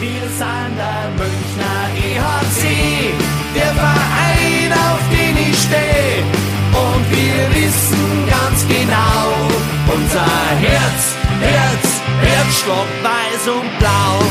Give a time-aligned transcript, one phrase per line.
[0.00, 3.12] Wir sind der Münchner EHC,
[3.52, 6.22] der Verein, auf den ich stehe.
[6.70, 9.32] Und wir wissen ganz genau,
[9.92, 10.24] unser
[10.60, 14.22] Herz, Herz, Herzstock, weiß und blau.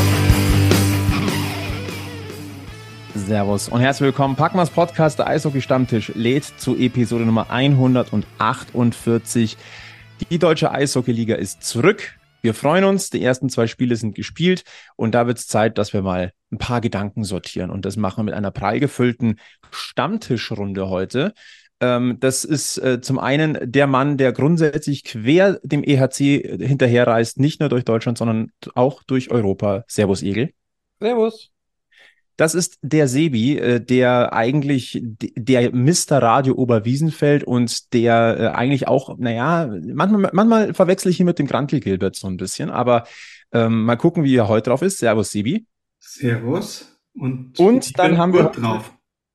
[3.16, 4.38] Servus und herzlich willkommen.
[4.38, 9.58] Packmas Podcast, der Eishockey-Stammtisch, lädt zu Episode Nummer 148.
[10.32, 12.17] Die deutsche Eishockey-Liga ist zurück.
[12.42, 14.64] Wir freuen uns, die ersten zwei Spiele sind gespielt
[14.96, 18.20] und da wird es Zeit, dass wir mal ein paar Gedanken sortieren und das machen
[18.20, 19.40] wir mit einer prall gefüllten
[19.72, 21.34] Stammtischrunde heute.
[21.80, 27.60] Ähm, das ist äh, zum einen der Mann, der grundsätzlich quer dem EHC hinterherreist, nicht
[27.60, 29.84] nur durch Deutschland, sondern auch durch Europa.
[29.88, 30.52] Servus, Egel.
[31.00, 31.52] Servus.
[32.38, 36.22] Das ist der Sebi, äh, der eigentlich der Mr.
[36.22, 41.48] Radio Oberwiesenfeld und der äh, eigentlich auch, naja, manchmal, manchmal verwechsel ich ihn mit dem
[41.48, 43.06] Grantl Gilbert so ein bisschen, aber
[43.52, 45.00] ähm, mal gucken, wie er heute drauf ist.
[45.00, 45.66] Servus, Sebi.
[46.00, 47.00] Servus.
[47.14, 48.44] Und, und dann haben wir.
[48.44, 48.94] Drauf.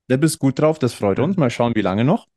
[0.08, 1.36] Der bist gut drauf, das freut uns.
[1.36, 2.28] Mal schauen, wie lange noch.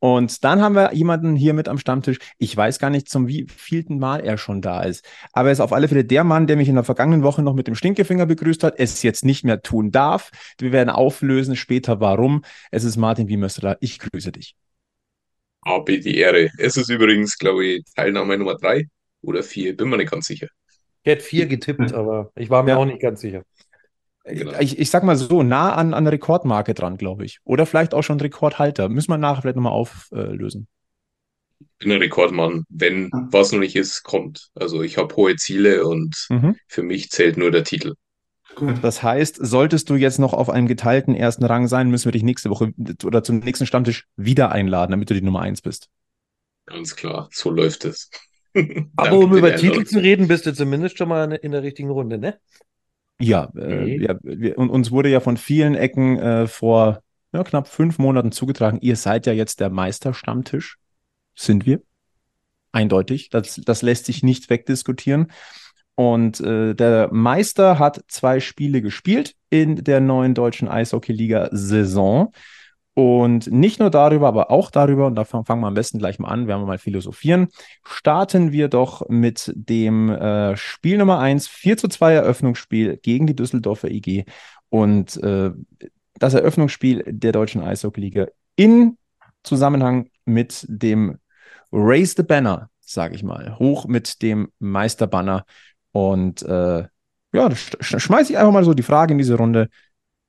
[0.00, 2.18] Und dann haben wir jemanden hier mit am Stammtisch.
[2.38, 5.06] Ich weiß gar nicht, zum wievielten Mal er schon da ist.
[5.32, 7.54] Aber er ist auf alle Fälle der Mann, der mich in der vergangenen Woche noch
[7.54, 10.30] mit dem Stinkefinger begrüßt hat, es jetzt nicht mehr tun darf.
[10.58, 12.42] Wir werden auflösen später, warum.
[12.70, 13.76] Es ist Martin Wiemöstler.
[13.80, 14.56] Ich grüße dich.
[15.64, 16.48] Habe die Ehre.
[16.56, 18.86] Es ist übrigens, glaube ich, Teilnahme Nummer drei
[19.20, 19.76] oder vier.
[19.76, 20.48] Bin mir nicht ganz sicher.
[21.02, 22.76] Ich hätte vier getippt, aber ich war mir ja.
[22.76, 23.42] auch nicht ganz sicher.
[24.34, 24.58] Genau.
[24.60, 27.38] Ich, ich sag mal so, nah an, an Rekordmarke dran, glaube ich.
[27.44, 28.88] Oder vielleicht auch schon Rekordhalter.
[28.88, 30.68] Müssen wir nachher vielleicht nochmal auflösen.
[31.60, 32.64] Ich bin ein Rekordmann.
[32.68, 34.48] Wenn was noch nicht ist, kommt.
[34.54, 36.56] Also ich habe hohe Ziele und mhm.
[36.66, 37.94] für mich zählt nur der Titel.
[38.56, 38.82] Gut.
[38.82, 42.22] Das heißt, solltest du jetzt noch auf einem geteilten ersten Rang sein, müssen wir dich
[42.22, 42.72] nächste Woche
[43.04, 45.88] oder zum nächsten Stammtisch wieder einladen, damit du die Nummer eins bist.
[46.66, 48.10] Ganz klar, so läuft es.
[48.96, 52.18] Aber um über Titel zu reden, bist du zumindest schon mal in der richtigen Runde,
[52.18, 52.38] ne?
[53.20, 57.68] Ja, äh, ja wir, und uns wurde ja von vielen Ecken äh, vor ja, knapp
[57.68, 60.76] fünf Monaten zugetragen, ihr seid ja jetzt der Meisterstammtisch.
[61.34, 61.80] Sind wir.
[62.72, 63.30] Eindeutig.
[63.30, 65.28] Das, das lässt sich nicht wegdiskutieren.
[65.94, 72.32] Und äh, der Meister hat zwei Spiele gespielt in der neuen deutschen Eishockey-Liga-Saison.
[73.00, 76.28] Und nicht nur darüber, aber auch darüber, und da fangen wir am besten gleich mal
[76.28, 77.48] an, werden wir mal philosophieren,
[77.82, 83.34] starten wir doch mit dem äh, Spiel Nummer 1, 4 zu 2 Eröffnungsspiel gegen die
[83.34, 84.26] Düsseldorfer IG
[84.68, 85.50] und äh,
[86.18, 88.98] das Eröffnungsspiel der deutschen Eishockey-Liga in
[89.44, 91.16] Zusammenhang mit dem
[91.72, 95.46] Raise the Banner, sage ich mal, hoch mit dem Meisterbanner.
[95.92, 96.84] Und äh,
[97.32, 99.70] ja, sch schmeiße ich einfach mal so die Frage in diese Runde,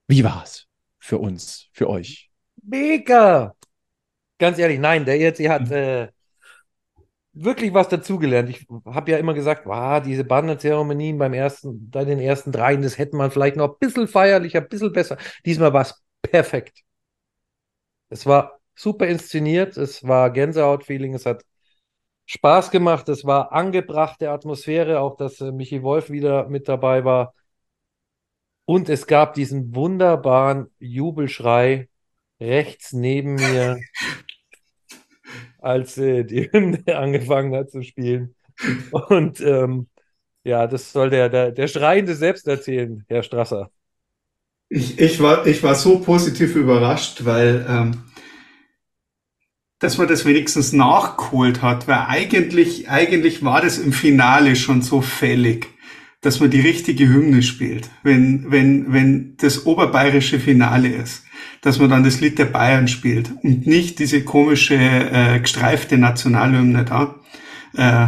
[0.07, 0.67] wie war es
[0.99, 2.30] für uns, für euch?
[2.63, 3.55] Mega!
[4.37, 5.73] Ganz ehrlich, nein, der ERC hat mhm.
[5.73, 6.07] äh,
[7.33, 8.49] wirklich was dazugelernt.
[8.49, 12.97] Ich habe ja immer gesagt, wow, diese Bannerzeremonien beim ersten, bei den ersten dreien, das
[12.97, 15.17] hätte man vielleicht noch ein bisschen feierlicher, ein bisschen besser.
[15.45, 16.81] Diesmal war es perfekt.
[18.09, 21.43] Es war super inszeniert, es war Gänsehaut-Feeling, es hat
[22.25, 27.33] Spaß gemacht, es war angebrachte Atmosphäre, auch dass äh, Michi Wolf wieder mit dabei war.
[28.65, 31.89] Und es gab diesen wunderbaren Jubelschrei
[32.41, 33.79] rechts neben mir,
[35.59, 38.35] als äh, die Hymne angefangen hat zu spielen.
[38.91, 39.87] Und ähm,
[40.43, 43.69] ja, das soll der, der, der Schreiende selbst erzählen, Herr Strasser.
[44.69, 48.03] Ich, ich, war, ich war so positiv überrascht, weil ähm,
[49.79, 55.01] dass man das wenigstens nachgeholt hat, weil eigentlich, eigentlich war das im Finale schon so
[55.01, 55.67] fällig,
[56.21, 61.23] dass man die richtige Hymne spielt, wenn, wenn, wenn das oberbayerische Finale ist
[61.61, 66.85] dass man dann das Lied der Bayern spielt und nicht diese komische äh, gestreifte Nationalhymne
[66.85, 67.15] da.
[67.73, 68.07] Äh,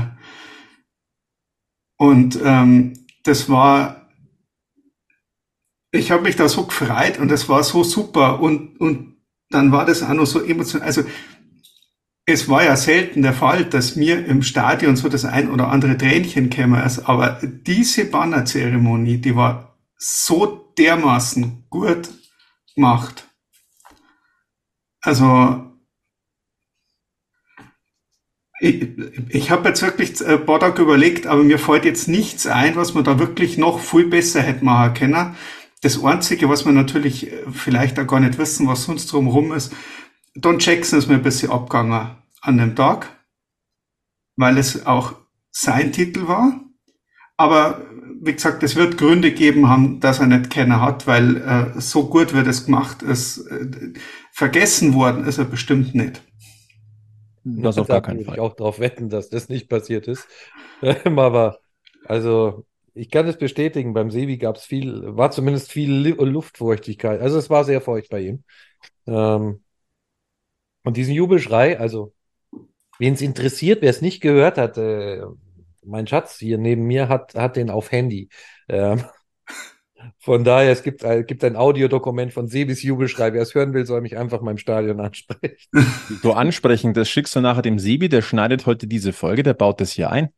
[1.98, 4.10] und ähm, das war,
[5.92, 9.16] ich habe mich da so gefreut und das war so super und, und
[9.50, 10.86] dann war das auch noch so emotional.
[10.86, 11.04] Also
[12.26, 15.98] es war ja selten der Fall, dass mir im Stadion so das ein oder andere
[15.98, 22.10] Tränchen käme, aber diese Bannerzeremonie, die war so dermaßen gut
[22.76, 23.28] gemacht.
[25.02, 25.74] Also
[28.60, 28.98] ich,
[29.30, 32.94] ich habe jetzt wirklich ein paar Tage überlegt, aber mir fällt jetzt nichts ein, was
[32.94, 35.36] man da wirklich noch viel besser hätte machen können.
[35.82, 39.74] Das Einzige, was wir natürlich vielleicht auch gar nicht wissen, was sonst drumherum ist,
[40.36, 43.10] Don Jackson ist mir ein bisschen abgegangen an dem Tag,
[44.38, 45.16] weil es auch
[45.52, 46.60] sein Titel war.
[47.36, 47.82] Aber
[48.26, 52.08] wie gesagt, es wird Gründe geben haben, dass er nicht keiner hat, weil äh, so
[52.08, 53.46] gut wird es gemacht ist.
[53.48, 53.94] Äh,
[54.32, 56.22] vergessen worden ist er bestimmt nicht.
[57.44, 58.36] Das auf gar keinen Fall.
[58.36, 60.28] Ich auch darauf wetten, dass das nicht passiert ist.
[61.04, 61.60] Aber
[62.06, 67.20] also ich kann es bestätigen, beim Sebi gab es viel, war zumindest viel Luftfeuchtigkeit.
[67.20, 68.44] Also es war sehr feucht bei ihm.
[69.06, 69.64] Ähm,
[70.84, 72.14] und diesen Jubelschrei, also
[73.00, 75.24] wen es interessiert, wer es nicht gehört hat, äh,
[75.86, 78.30] mein Schatz hier neben mir hat, hat den auf Handy.
[78.70, 79.04] Ähm,
[80.20, 83.34] von daher, es gibt, äh, gibt ein Audiodokument von Sebis Jubelschrei.
[83.34, 85.58] Wer es hören will, soll mich einfach mal im Stadion ansprechen.
[86.22, 89.82] So ansprechen, das schickst du nachher dem Sebi, der schneidet heute diese Folge, der baut
[89.82, 90.30] das hier ein.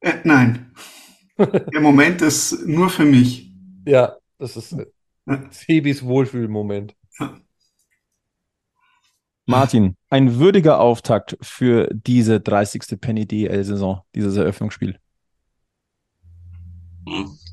[0.00, 0.72] Äh, nein.
[1.38, 3.52] der Moment ist nur für mich.
[3.86, 4.86] Ja, das ist äh,
[5.50, 6.94] Sebis Wohlfühlmoment.
[9.48, 13.00] Martin, ein würdiger Auftakt für diese 30.
[13.00, 14.98] Penny DL-Saison, dieses Eröffnungsspiel.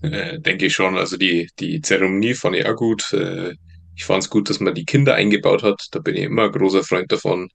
[0.02, 0.98] Äh, denke ich schon.
[0.98, 3.14] Also die, die Zeremonie fand ich auch gut.
[3.14, 3.54] Äh,
[3.96, 5.88] ich fand es gut, dass man die Kinder eingebaut hat.
[5.92, 7.50] Da bin ich immer ein großer Freund davon.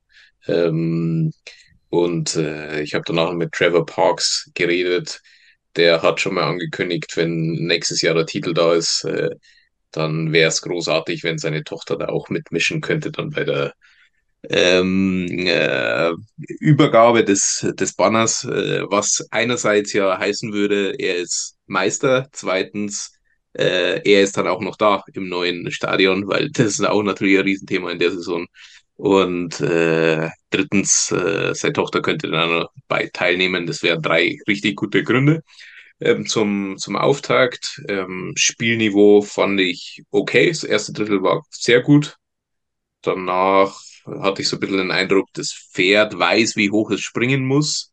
[0.47, 1.33] Ähm,
[1.89, 5.21] und äh, ich habe danach mit Trevor Parks geredet.
[5.75, 9.07] Der hat schon mal angekündigt, wenn nächstes Jahr der Titel da ist,
[9.93, 13.75] dann wäre es großartig, wenn seine Tochter da auch mitmischen könnte, dann bei der
[14.49, 16.13] ähm, äh,
[16.61, 23.13] Übergabe des, des Banners, äh, was einerseits ja heißen würde, er ist Meister, zweitens,
[23.53, 27.39] äh, er ist dann auch noch da im neuen Stadion, weil das ist auch natürlich
[27.39, 28.47] ein Riesenthema in der Saison.
[28.97, 33.67] Und äh, drittens, äh, seine Tochter könnte dann noch bei teilnehmen.
[33.67, 35.43] Das wären drei richtig gute Gründe.
[36.01, 37.81] Ähm, zum, zum Auftakt.
[37.89, 40.49] Ähm, Spielniveau fand ich okay.
[40.49, 42.17] Das erste Drittel war sehr gut.
[43.03, 43.81] Danach
[44.21, 47.93] hatte ich so ein bisschen den Eindruck, das Pferd weiß, wie hoch es springen muss.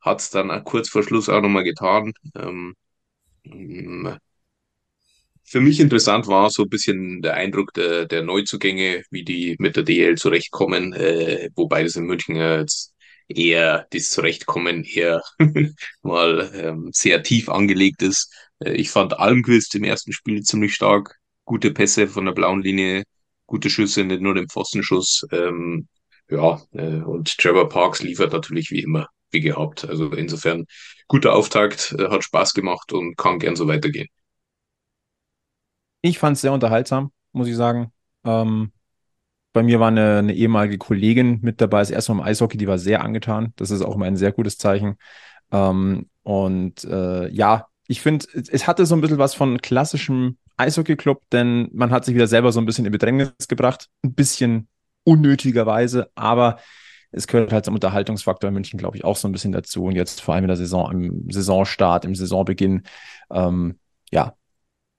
[0.00, 2.12] Hat es dann kurz vor Schluss auch nochmal getan.
[2.36, 2.74] Ähm,
[5.44, 9.76] für mich interessant war so ein bisschen der Eindruck der, der Neuzugänge, wie die mit
[9.76, 12.94] der DL zurechtkommen, äh, wobei das in München jetzt
[13.28, 15.22] eher das Zurechtkommen eher
[16.02, 18.32] mal ähm, sehr tief angelegt ist.
[18.60, 23.02] Äh, ich fand Almquist im ersten Spiel ziemlich stark, gute Pässe von der blauen Linie,
[23.52, 25.26] gute Schüsse, nicht nur den Pfostenschuss.
[25.30, 25.86] Ähm,
[26.30, 29.84] ja, äh, und Trevor Parks liefert natürlich wie immer, wie gehabt.
[29.84, 30.64] Also insofern
[31.06, 34.08] guter Auftakt, äh, hat Spaß gemacht und kann gern so weitergehen.
[36.00, 37.92] Ich fand es sehr unterhaltsam, muss ich sagen.
[38.24, 38.72] Ähm,
[39.52, 42.66] bei mir war eine, eine, ehemalige Kollegin mit dabei, das erste Mal im Eishockey, die
[42.66, 43.52] war sehr angetan.
[43.56, 44.96] Das ist auch immer ein sehr gutes Zeichen.
[45.50, 51.22] Ähm, und äh, ja, ich finde, es hatte so ein bisschen was von klassischem Eishockey-Club,
[51.32, 53.88] denn man hat sich wieder selber so ein bisschen in Bedrängnis gebracht.
[54.02, 54.68] Ein bisschen
[55.04, 56.58] unnötigerweise, aber
[57.12, 59.84] es gehört halt zum Unterhaltungsfaktor in München, glaube ich, auch so ein bisschen dazu.
[59.84, 62.82] Und jetzt vor allem in der Saison, im Saisonstart, im Saisonbeginn,
[63.30, 63.78] ähm,
[64.10, 64.34] ja,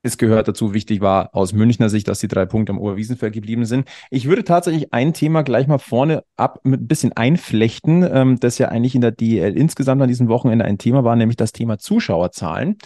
[0.04, 3.66] es gehört dazu, wichtig war aus Münchner Sicht, dass die drei Punkte am Oberwiesenfeld geblieben
[3.66, 3.88] sind.
[4.12, 8.58] Ich würde tatsächlich ein Thema gleich mal vorne ab mit ein bisschen einflechten, ähm, das
[8.58, 11.80] ja eigentlich in der DL insgesamt an diesem Wochenende ein Thema war, nämlich das Thema
[11.80, 12.78] Zuschauerzahlen.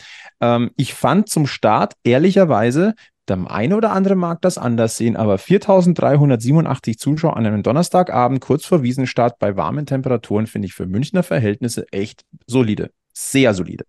[0.42, 2.94] Ähm, ich fand zum Start ehrlicherweise,
[3.28, 8.66] der eine oder andere mag das anders sehen, aber 4.387 Zuschauer an einem Donnerstagabend kurz
[8.66, 12.92] vor Wiesenstart bei warmen Temperaturen finde ich für Münchner Verhältnisse echt solide.
[13.14, 13.86] Sehr solide.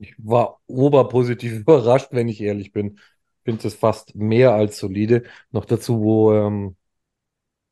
[0.00, 2.98] Ich war oberpositiv überrascht, wenn ich ehrlich bin.
[3.44, 5.24] Finde es fast mehr als solide.
[5.50, 6.76] Noch dazu, wo, ähm,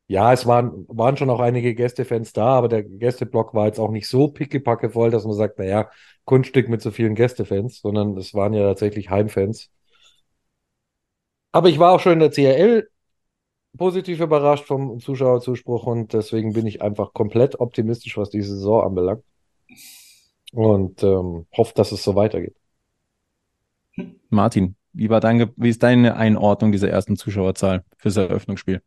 [0.07, 3.91] ja, es waren, waren schon auch einige Gästefans da, aber der Gästeblock war jetzt auch
[3.91, 5.91] nicht so pickepacke voll, dass man sagt, naja,
[6.25, 9.71] Kunststück mit so vielen Gästefans, sondern es waren ja tatsächlich Heimfans.
[11.53, 12.89] Aber ich war auch schon in der CRL
[13.79, 19.25] positiv überrascht vom Zuschauerzuspruch und deswegen bin ich einfach komplett optimistisch, was diese Saison anbelangt
[20.53, 22.57] und ähm, hoffe, dass es so weitergeht.
[24.31, 28.83] Martin, wie, war dein, wie ist deine Einordnung dieser ersten Zuschauerzahl fürs Eröffnungsspiel?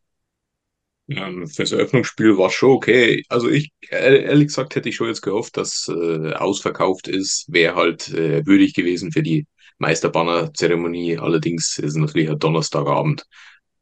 [1.10, 3.24] Ähm, fürs Eröffnungsspiel war schon okay.
[3.28, 7.46] Also ich, ehrlich gesagt, hätte ich schon jetzt gehofft, dass äh, ausverkauft ist.
[7.50, 9.46] Wäre halt äh, würdig gewesen für die
[9.80, 11.18] Meisterbanner-Zeremonie.
[11.18, 13.26] Allerdings ist es natürlich ein Donnerstagabend.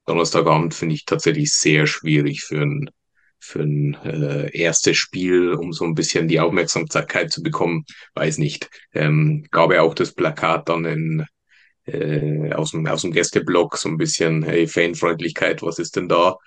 [0.06, 2.90] Donnerstagabend finde ich tatsächlich sehr schwierig für ein
[3.40, 8.70] für ein äh, erstes Spiel, um so ein bisschen die Aufmerksamkeit zu bekommen, weiß nicht.
[8.94, 11.26] Ähm, gab ja auch das Plakat dann in,
[11.86, 16.38] äh, aus, dem, aus dem Gästeblock so ein bisschen, hey, Fanfreundlichkeit, was ist denn da?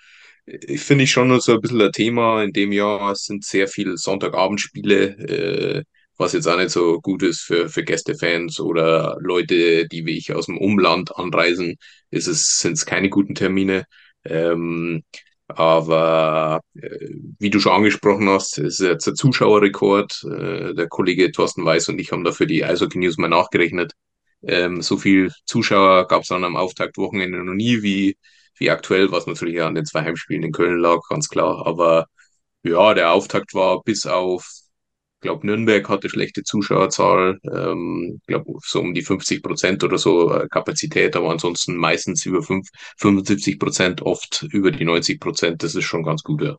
[0.45, 3.15] Ich finde ich schon so ein bisschen ein Thema in dem Jahr.
[3.15, 5.03] Sind sehr viele Sonntagabendspiele,
[5.79, 5.83] äh,
[6.17, 10.33] was jetzt auch nicht so gut ist für, für Gästefans oder Leute, die wie ich
[10.33, 11.77] aus dem Umland anreisen,
[12.11, 13.85] ist es, sind es keine guten Termine.
[14.25, 15.03] Ähm,
[15.47, 17.09] aber äh,
[17.39, 20.23] wie du schon angesprochen hast, ist jetzt ein Zuschauerrekord.
[20.25, 23.93] Äh, der Kollege Thorsten Weiß und ich haben dafür die Eishockey News mal nachgerechnet.
[24.43, 28.17] Ähm, so viel Zuschauer gab es dann am Auftaktwochenende noch nie wie,
[28.57, 31.65] wie aktuell, was natürlich an den zwei Heimspielen in Köln lag, ganz klar.
[31.65, 32.07] Aber
[32.63, 34.49] ja, der Auftakt war bis auf
[35.23, 40.47] glaube, Nürnberg hatte schlechte Zuschauerzahl, ähm, glaube so um die 50 Prozent oder so äh,
[40.49, 45.63] Kapazität, aber ansonsten meistens über 5, 75 Prozent, oft über die 90 Prozent.
[45.63, 46.57] Das ist schon ganz gut, ja.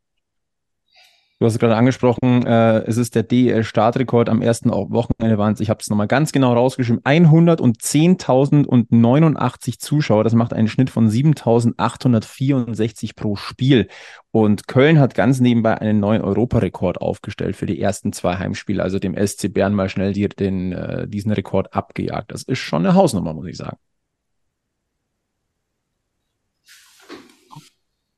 [1.44, 5.68] Du hast es gerade angesprochen, äh, es ist der DEL-Startrekord am ersten Wochenende waren ich
[5.68, 13.36] habe es nochmal ganz genau rausgeschrieben, 110.089 Zuschauer, das macht einen Schnitt von 7.864 pro
[13.36, 13.88] Spiel.
[14.30, 18.98] Und Köln hat ganz nebenbei einen neuen Europarekord aufgestellt für die ersten zwei Heimspiele, also
[18.98, 22.32] dem SC Bern mal schnell die, den, äh, diesen Rekord abgejagt.
[22.32, 23.76] Das ist schon eine Hausnummer, muss ich sagen.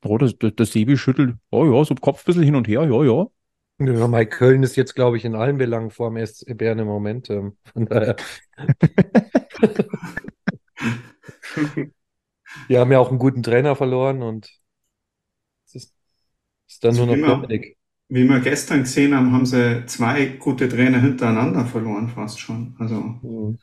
[0.07, 2.83] Oh, das, das, das Sebi schüttelt, oh ja, so Kopf ein bisschen hin und her,
[2.83, 3.27] ja, ja.
[3.79, 6.87] Ja, Mike Köln ist jetzt, glaube ich, in allen Belangen vor dem SC Bern im
[6.87, 7.29] Moment.
[7.29, 8.15] Ähm, von daher.
[12.69, 14.49] Die haben ja auch einen guten Trainer verloren und
[15.65, 15.95] es ist,
[16.67, 17.77] ist dann Also nur wie noch wir, Dominik.
[18.09, 22.75] wie wir gestern gesehen haben, haben sie zwei gute Trainer hintereinander verloren, fast schon.
[22.79, 23.57] Also, Mhm.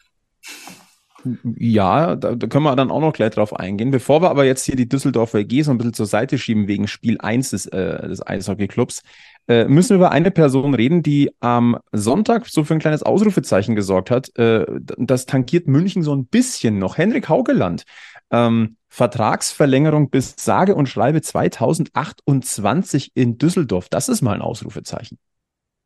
[1.57, 3.90] Ja, da, da können wir dann auch noch gleich drauf eingehen.
[3.90, 6.87] Bevor wir aber jetzt hier die Düsseldorfer EG so ein bisschen zur Seite schieben wegen
[6.87, 9.02] Spiel 1 des, äh, des Eishockeyclubs,
[9.49, 13.75] äh, müssen wir über eine Person reden, die am Sonntag so für ein kleines Ausrufezeichen
[13.75, 14.37] gesorgt hat.
[14.38, 16.99] Äh, das tankiert München so ein bisschen noch.
[16.99, 17.85] Henrik Haugeland.
[18.31, 23.88] Ähm, Vertragsverlängerung bis sage und schreibe 2028 in Düsseldorf.
[23.88, 25.19] Das ist mal ein Ausrufezeichen.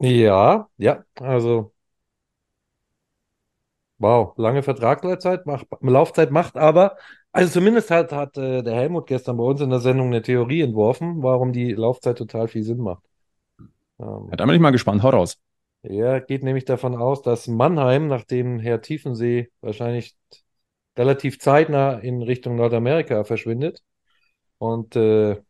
[0.00, 1.72] Ja, ja, also
[3.98, 6.96] wow, lange Vertragslaufzeit macht, Laufzeit macht aber,
[7.32, 10.62] also zumindest hat, hat äh, der Helmut gestern bei uns in der Sendung eine Theorie
[10.62, 13.02] entworfen, warum die Laufzeit total viel Sinn macht.
[14.00, 15.02] Ähm, Ja, da bin ich mal gespannt.
[15.02, 15.38] Hau raus.
[15.82, 20.16] Er geht nämlich davon aus, dass Mannheim, nachdem Herr Tiefensee wahrscheinlich
[20.96, 23.82] relativ zeitnah in Richtung Nordamerika verschwindet
[24.58, 25.40] und äh,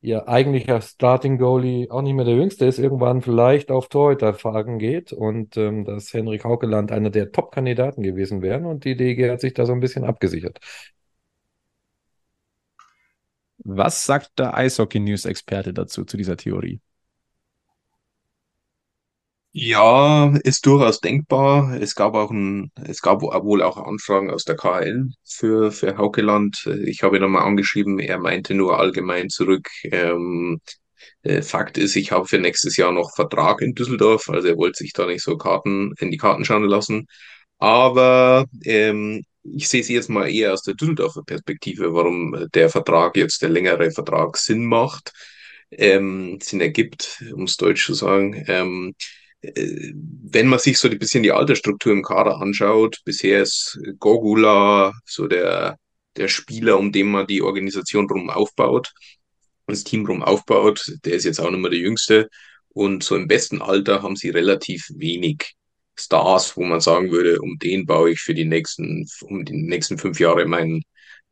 [0.00, 5.12] ihr eigentlicher Starting Goalie auch nicht mehr der jüngste ist, irgendwann vielleicht auf Torhüterfragen geht
[5.12, 9.54] und ähm, dass Henrik Haukeland einer der Top-Kandidaten gewesen wäre und die DEG hat sich
[9.54, 10.60] da so ein bisschen abgesichert.
[13.58, 16.80] Was sagt der Eishockey-News-Experte dazu, zu dieser Theorie?
[19.58, 21.80] Ja, ist durchaus denkbar.
[21.80, 26.68] Es gab auch ein, es gab wohl auch Anfragen aus der KHL für, für Haukeland.
[26.84, 29.66] Ich habe ihn nochmal angeschrieben, er meinte nur allgemein zurück.
[29.84, 30.60] Ähm,
[31.22, 34.78] äh, Fakt ist, ich habe für nächstes Jahr noch Vertrag in Düsseldorf, also er wollte
[34.78, 37.06] sich da nicht so Karten in die Karten schauen lassen.
[37.58, 43.16] Aber ähm, ich sehe es jetzt mal eher aus der Düsseldorfer Perspektive, warum der Vertrag
[43.16, 45.12] jetzt, der längere Vertrag Sinn macht,
[45.70, 48.44] ähm, Sinn ergibt, um es deutsch zu sagen.
[48.48, 53.78] Ähm, äh, wenn man sich so ein bisschen die Altersstruktur im Kader anschaut, bisher ist
[53.98, 55.78] Gogula so der,
[56.16, 58.92] der Spieler, um den man die Organisation drum aufbaut,
[59.66, 60.84] das Team drum aufbaut.
[61.04, 62.28] Der ist jetzt auch nicht mehr der Jüngste.
[62.68, 65.54] Und so im besten Alter haben sie relativ wenig
[65.98, 69.98] Stars, wo man sagen würde, um den baue ich für die nächsten, um die nächsten
[69.98, 70.82] fünf Jahre mein,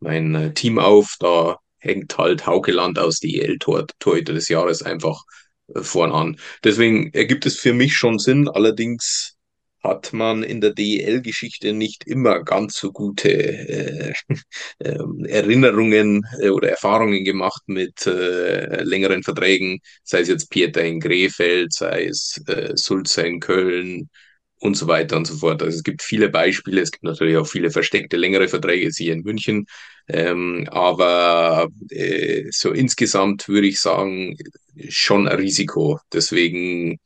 [0.01, 1.17] mein äh, Team auf.
[1.21, 5.44] Da hängt halt Haukeland aus DEL-Torhüter des Jahres einfach äh,
[5.83, 6.39] vorn an.
[6.63, 8.49] Deswegen ergibt es für mich schon Sinn.
[8.49, 9.37] Allerdings
[9.85, 14.15] hat man in der DEL-Geschichte nicht immer ganz so gute äh,
[14.79, 21.01] äh, Erinnerungen äh, oder Erfahrungen gemacht mit äh, längeren Verträgen, sei es jetzt Pieter in
[21.01, 24.09] Krefeld, sei es äh, Sulzer in Köln
[24.65, 25.63] und so weiter und so fort.
[25.63, 29.21] Also es gibt viele Beispiele, es gibt natürlich auch viele versteckte längere Verträge, sie in
[29.23, 29.67] München,
[30.09, 34.37] ähm, aber äh, so insgesamt würde ich sagen,
[34.89, 36.01] schon ein Risiko.
[36.13, 36.99] Deswegen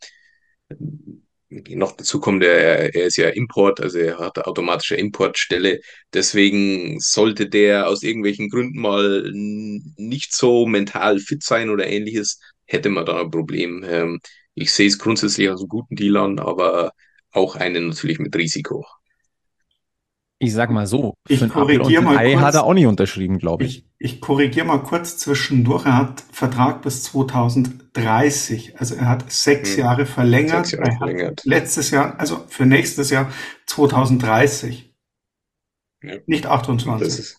[1.51, 5.81] noch dazu kommt, er, er ist ja Import, also er hat eine automatische Importstelle.
[6.13, 12.91] Deswegen sollte der aus irgendwelchen Gründen mal nicht so mental fit sein oder ähnliches, hätte
[12.91, 13.85] man da ein Problem.
[13.89, 14.21] Ähm,
[14.55, 16.93] ich sehe es grundsätzlich als einen guten Deal an, aber
[17.33, 18.87] auch einen natürlich mit Risiko.
[20.41, 22.43] Ich sag mal so, Ich korrigiere mal Ei kurz.
[22.45, 23.79] hat er auch nicht unterschrieben, glaube ich.
[23.99, 25.85] ich, ich korrigiere mal kurz zwischendurch.
[25.85, 28.79] Er hat Vertrag bis 2030.
[28.79, 29.79] Also er hat sechs Hm.
[29.81, 30.67] Jahre verlängert.
[30.67, 31.41] Sechs Jahre er hat verlängert.
[31.45, 33.33] letztes Jahr, also für nächstes Jahr
[33.67, 34.95] 2030.
[36.03, 36.15] Ja.
[36.27, 37.09] Nicht Das 28.
[37.19, 37.39] ist,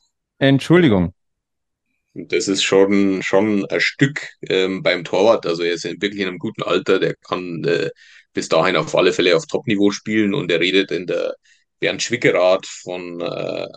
[2.27, 5.45] Das ist schon, schon ein Stück ähm, beim Torwart.
[5.45, 7.89] Also er ist wirklich in einem guten Alter, der kann äh,
[8.33, 11.35] bis dahin auf alle Fälle auf Top-Niveau spielen und er redet in der
[11.79, 13.67] Bernd Schwickerath von, äh,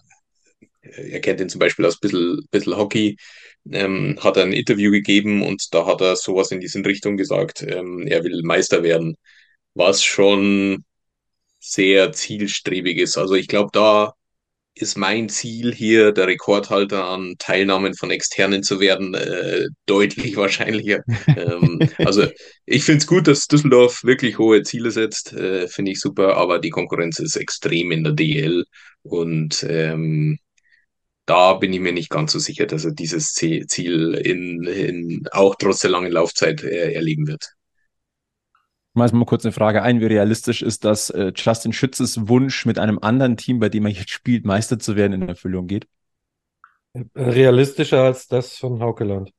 [0.82, 3.16] er kennt ihn zum Beispiel aus bisschen, bisschen Hockey,
[3.70, 8.06] ähm, hat ein Interview gegeben und da hat er sowas in diese Richtung gesagt, ähm,
[8.06, 9.16] er will Meister werden,
[9.74, 10.84] was schon
[11.60, 13.18] sehr zielstrebig ist.
[13.18, 14.14] Also ich glaube, da
[14.74, 21.00] ist mein Ziel hier, der Rekordhalter an Teilnahmen von Externen zu werden, äh, deutlich wahrscheinlicher.
[21.28, 22.26] ähm, also
[22.66, 26.58] ich finde es gut, dass Düsseldorf wirklich hohe Ziele setzt, äh, finde ich super, aber
[26.58, 28.64] die Konkurrenz ist extrem in der DL
[29.02, 30.38] und ähm,
[31.26, 35.54] da bin ich mir nicht ganz so sicher, dass er dieses Ziel in, in auch
[35.56, 37.52] trotz der langen Laufzeit äh, erleben wird.
[38.94, 42.78] Mal mal kurz eine Frage ein, wie realistisch ist, dass äh, Justin Schützes Wunsch mit
[42.78, 45.88] einem anderen Team, bei dem er jetzt spielt, Meister zu werden, in Erfüllung geht?
[47.14, 49.32] Realistischer als das von Haukeland.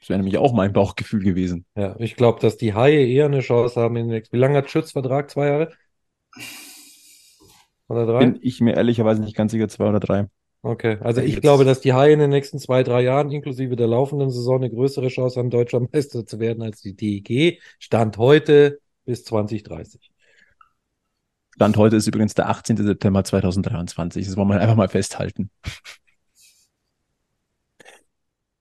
[0.00, 1.66] Das wäre nämlich auch mein Bauchgefühl gewesen.
[1.76, 4.36] Ja, ich glaube, dass die Haie eher eine Chance haben in den nächsten.
[4.36, 5.28] Wie lange hat Schütz Vertrag?
[5.28, 5.72] Zwei Jahre?
[7.88, 8.18] Oder drei?
[8.20, 10.28] Bin ich mir ehrlicherweise nicht ganz sicher, zwei oder drei.
[10.68, 13.86] Okay, also ich glaube, dass die Haie in den nächsten zwei, drei Jahren, inklusive der
[13.86, 17.58] laufenden Saison, eine größere Chance haben, deutscher Meister zu werden als die DEG.
[17.78, 20.10] Stand heute bis 2030.
[21.54, 22.76] Stand heute ist übrigens der 18.
[22.76, 24.26] September 2023.
[24.26, 25.48] Das wollen wir einfach mal festhalten.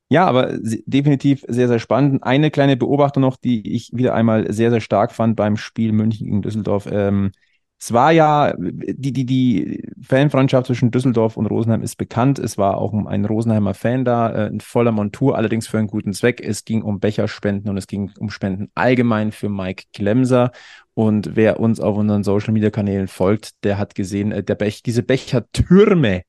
[0.08, 2.24] Ja, aber definitiv sehr, sehr spannend.
[2.24, 6.28] Eine kleine Beobachtung noch, die ich wieder einmal sehr, sehr stark fand beim Spiel München
[6.28, 6.88] gegen Düsseldorf.
[6.90, 7.34] Ähm,
[7.80, 12.40] es war ja, die, die, die Fanfreundschaft zwischen Düsseldorf und Rosenheim ist bekannt.
[12.40, 16.14] Es war auch ein Rosenheimer Fan da, äh, in voller Montur, allerdings für einen guten
[16.14, 16.42] Zweck.
[16.42, 20.52] Es ging um Becherspenden und es ging um Spenden allgemein für Mike Glemser.
[20.96, 24.82] Und wer uns auf unseren Social Media Kanälen folgt, der hat gesehen, äh, der Bech,
[24.82, 26.24] diese Bechertürme,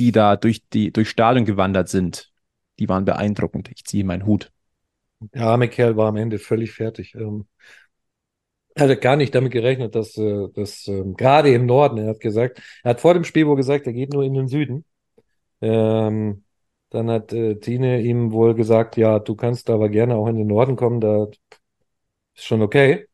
[0.00, 2.32] die da durch die, durch Stadion gewandert sind,
[2.80, 3.70] die waren beeindruckend.
[3.72, 4.50] Ich ziehe meinen Hut.
[5.20, 7.14] Der arme Kerl war am Ende völlig fertig.
[7.14, 7.46] Ähm,
[8.74, 12.20] er hat gar nicht damit gerechnet, dass, äh, dass ähm, gerade im Norden, er hat
[12.20, 14.84] gesagt, er hat vor dem Spiel wohl gesagt, er geht nur in den Süden.
[15.60, 16.44] Ähm,
[16.90, 20.46] dann hat äh, Tine ihm wohl gesagt, ja, du kannst aber gerne auch in den
[20.46, 21.26] Norden kommen, da
[22.34, 23.06] ist schon okay.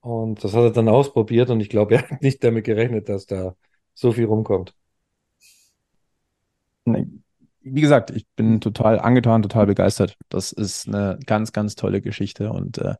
[0.00, 3.26] Und das hat er dann ausprobiert und ich glaube, er hat nicht damit gerechnet, dass
[3.26, 3.56] da
[3.94, 4.74] so viel rumkommt.
[7.62, 10.16] Wie gesagt, ich bin total angetan, total begeistert.
[10.28, 12.94] Das ist eine ganz, ganz tolle Geschichte und äh,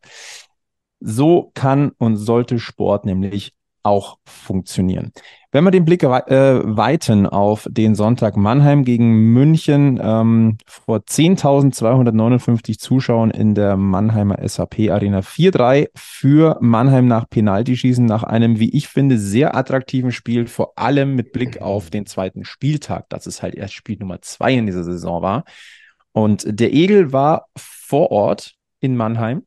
[1.00, 5.12] so kann und sollte Sport nämlich auch funktionieren.
[5.52, 12.78] Wenn wir den Blick äh, weiten auf den Sonntag Mannheim gegen München ähm, vor 10.259
[12.78, 18.86] Zuschauern in der Mannheimer SAP Arena 4-3 für Mannheim nach Penaltyschießen nach einem, wie ich
[18.86, 23.54] finde, sehr attraktiven Spiel, vor allem mit Blick auf den zweiten Spieltag, dass es halt
[23.54, 25.44] erst Spiel Nummer zwei in dieser Saison war.
[26.12, 29.42] Und der Egel war vor Ort in Mannheim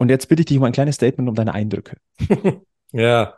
[0.00, 1.98] und jetzt bitte ich dich um ein kleines Statement um deine Eindrücke.
[2.92, 3.34] ja.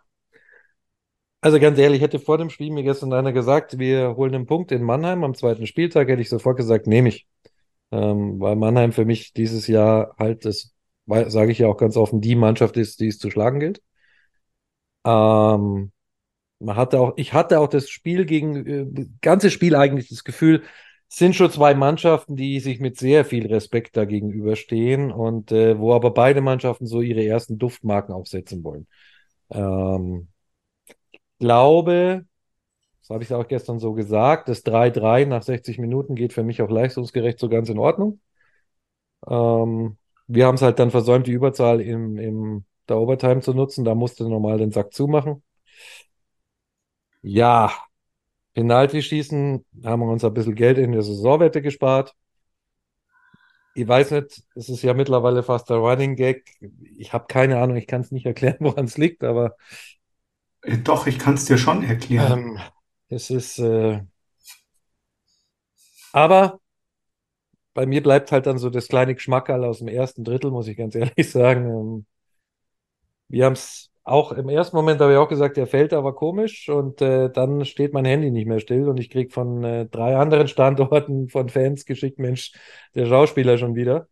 [1.40, 4.70] Also ganz ehrlich, hätte vor dem Spiel mir gestern einer gesagt, wir holen einen Punkt
[4.70, 7.26] in Mannheim am zweiten Spieltag, hätte ich sofort gesagt, nehme ich.
[7.90, 10.72] Ähm, weil Mannheim für mich dieses Jahr halt, das
[11.06, 13.82] sage ich ja auch ganz offen, die Mannschaft ist, die es zu schlagen gilt.
[15.04, 15.90] Ähm,
[16.60, 20.62] man hatte auch, ich hatte auch das Spiel gegen, äh, ganze Spiel eigentlich das Gefühl,
[21.14, 26.12] sind schon zwei Mannschaften, die sich mit sehr viel Respekt dagegenüberstehen und äh, wo aber
[26.12, 28.86] beide Mannschaften so ihre ersten Duftmarken aufsetzen wollen.
[29.50, 30.28] Ähm,
[31.12, 32.24] ich glaube,
[33.00, 36.62] das habe ich auch gestern so gesagt, das 3-3 nach 60 Minuten geht für mich
[36.62, 38.20] auch leistungsgerecht so ganz in Ordnung.
[39.28, 43.84] Ähm, wir haben es halt dann versäumt, die Überzahl im, im der Overtime zu nutzen.
[43.84, 45.42] Da musste normal den Sack zumachen.
[47.22, 47.70] Ja,
[48.54, 52.14] Penalty schießen, haben wir uns ein bisschen Geld in der Saisonwette gespart.
[53.74, 56.44] Ich weiß nicht, es ist ja mittlerweile fast der Running Gag.
[56.96, 59.56] Ich habe keine Ahnung, ich kann es nicht erklären, woran es liegt, aber.
[60.62, 62.56] Äh, doch, ich kann es dir schon erklären.
[62.56, 62.60] Ähm,
[63.08, 63.58] es ist.
[63.58, 64.02] Äh,
[66.12, 66.60] aber
[67.74, 70.76] bei mir bleibt halt dann so das kleine Geschmackerl aus dem ersten Drittel, muss ich
[70.76, 71.66] ganz ehrlich sagen.
[71.70, 72.06] Ähm,
[73.28, 76.68] wir haben es auch im ersten Moment habe ich auch gesagt, der fällt aber komisch
[76.68, 80.16] und äh, dann steht mein Handy nicht mehr still und ich kriege von äh, drei
[80.16, 82.52] anderen Standorten von Fans geschickt, Mensch,
[82.94, 84.08] der Schauspieler schon wieder.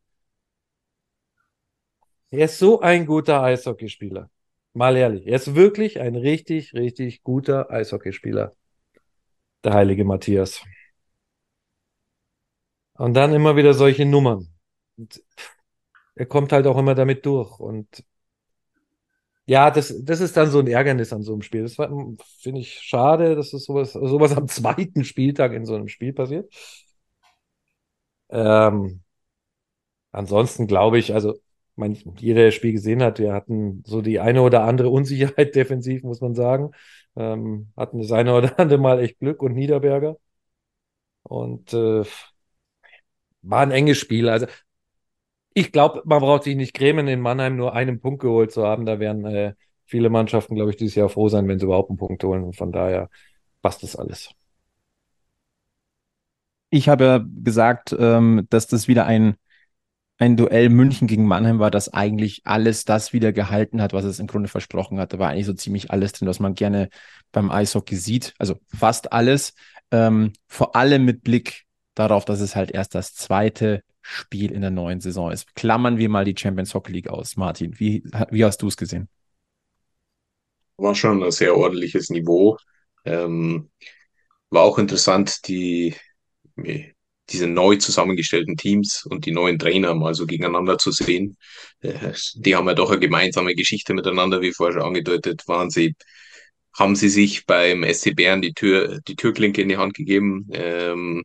[2.31, 4.31] Er ist so ein guter Eishockeyspieler.
[4.73, 8.53] Mal ehrlich, er ist wirklich ein richtig, richtig guter Eishockeyspieler.
[9.65, 10.63] Der heilige Matthias.
[12.95, 14.47] Und dann immer wieder solche Nummern.
[14.97, 15.23] Und
[16.15, 17.59] er kommt halt auch immer damit durch.
[17.59, 18.05] Und
[19.51, 21.63] ja, das, das ist dann so ein Ärgernis an so einem Spiel.
[21.63, 26.13] Das finde ich schade, dass es sowas, sowas am zweiten Spieltag in so einem Spiel
[26.13, 26.53] passiert.
[28.31, 29.03] Ähm,
[30.13, 31.35] ansonsten glaube ich, also
[31.77, 35.55] mein, jeder, der das Spiel gesehen hat, wir hatten so die eine oder andere Unsicherheit
[35.57, 36.71] defensiv, muss man sagen.
[37.17, 40.17] Ähm, hatten das eine oder andere Mal echt Glück und Niederberger.
[41.23, 42.05] Und äh,
[43.43, 44.29] war ein enges Spiel.
[44.29, 44.47] Also
[45.55, 48.87] ich glaube, man braucht sich nicht grämen, in Mannheim nur einen Punkt geholt zu haben.
[48.87, 51.99] Da wären äh, viele Mannschaften, glaube ich, dieses Jahr froh sein, wenn sie überhaupt einen
[51.99, 52.45] Punkt holen.
[52.45, 53.11] Und von daher
[53.63, 54.31] passt das alles.
[56.71, 59.35] Ich habe ja gesagt, ähm, dass das wieder ein,
[60.19, 64.21] ein Duell München gegen Mannheim war, das eigentlich alles das wieder gehalten hat, was es
[64.21, 65.13] im Grunde versprochen hat.
[65.13, 66.89] Da war eigentlich so ziemlich alles drin, was man gerne
[67.33, 68.35] beim Eishockey sieht.
[68.39, 69.55] Also fast alles.
[69.91, 74.71] Ähm, vor allem mit Blick darauf, dass es halt erst das zweite Spiel in der
[74.71, 75.55] neuen Saison ist.
[75.55, 77.37] Klammern wir mal die Champions Hockey League aus.
[77.37, 79.09] Martin, wie, wie hast du es gesehen?
[80.77, 82.57] War schon ein sehr ordentliches Niveau.
[83.05, 83.71] Ähm,
[84.51, 85.95] war auch interessant, die,
[87.29, 91.37] diese neu zusammengestellten Teams und die neuen Trainer mal so gegeneinander zu sehen.
[91.81, 95.95] Äh, die haben ja doch eine gemeinsame Geschichte miteinander, wie vorher schon angedeutet, waren sie,
[96.77, 100.49] haben sie sich beim SC Bern die Tür, die Türklinke in die Hand gegeben.
[100.53, 101.25] Ähm,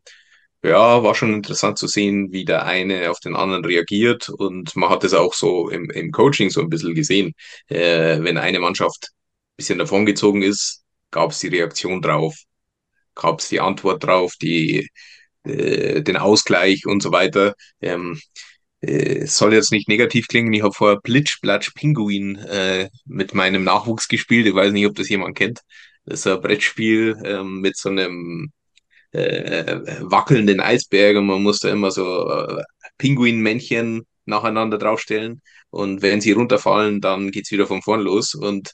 [0.65, 4.89] ja, war schon interessant zu sehen, wie der eine auf den anderen reagiert und man
[4.89, 7.33] hat es auch so im, im Coaching so ein bisschen gesehen.
[7.67, 12.35] Äh, wenn eine Mannschaft ein bisschen davongezogen ist, gab es die Reaktion drauf,
[13.15, 14.89] gab es die Antwort drauf, die,
[15.43, 17.55] äh, den Ausgleich und so weiter.
[17.81, 18.19] Ähm,
[18.81, 23.63] äh, soll jetzt nicht negativ klingen, ich habe vorher Blitsch, Blatsch, Pinguin äh, mit meinem
[23.63, 24.47] Nachwuchs gespielt.
[24.47, 25.61] Ich weiß nicht, ob das jemand kennt.
[26.05, 28.51] Das ist ein Brettspiel ähm, mit so einem
[29.15, 32.63] äh, wackelnden Eisberg und man muss da immer so äh,
[32.97, 35.41] Pinguinmännchen nacheinander draufstellen.
[35.69, 38.33] Und wenn sie runterfallen, dann geht's wieder von vorn los.
[38.35, 38.73] Und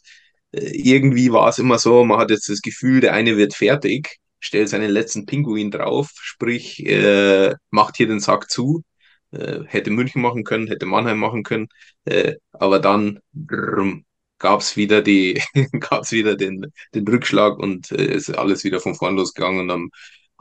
[0.51, 4.17] äh, irgendwie war es immer so, man hat jetzt das Gefühl, der eine wird fertig,
[4.39, 8.84] stellt seinen letzten Pinguin drauf, sprich, äh, macht hier den Sack zu.
[9.32, 11.67] Äh, hätte München machen können, hätte Mannheim machen können,
[12.06, 13.19] äh, aber dann
[14.39, 15.41] gab es wieder die,
[15.80, 19.62] gab's wieder den, den Rückschlag und äh, ist alles wieder von vorn losgegangen.
[19.62, 19.89] Und am,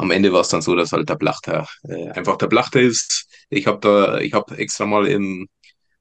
[0.01, 3.27] am Ende war es dann so, dass halt der Blachter äh, einfach der Blachter ist.
[3.51, 5.49] Ich habe da, ich habe extra mal im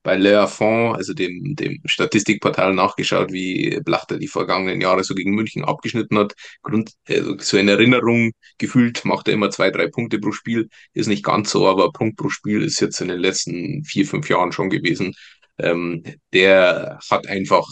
[0.02, 5.36] bei Le Fond, also dem, dem Statistikportal, nachgeschaut, wie Blachter die vergangenen Jahre so gegen
[5.36, 6.34] München abgeschnitten hat.
[6.62, 10.70] Grund, also so in Erinnerung gefühlt macht er immer zwei, drei Punkte pro Spiel.
[10.94, 14.30] Ist nicht ganz so, aber Punkt pro Spiel ist jetzt in den letzten vier, fünf
[14.30, 15.14] Jahren schon gewesen.
[15.58, 17.68] Ähm, der hat einfach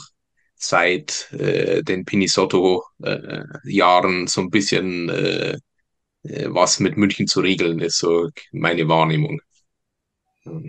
[0.56, 5.58] seit äh, den Pinisotto-Jahren äh, so ein bisschen äh,
[6.48, 9.40] was mit München zu regeln ist, so meine Wahrnehmung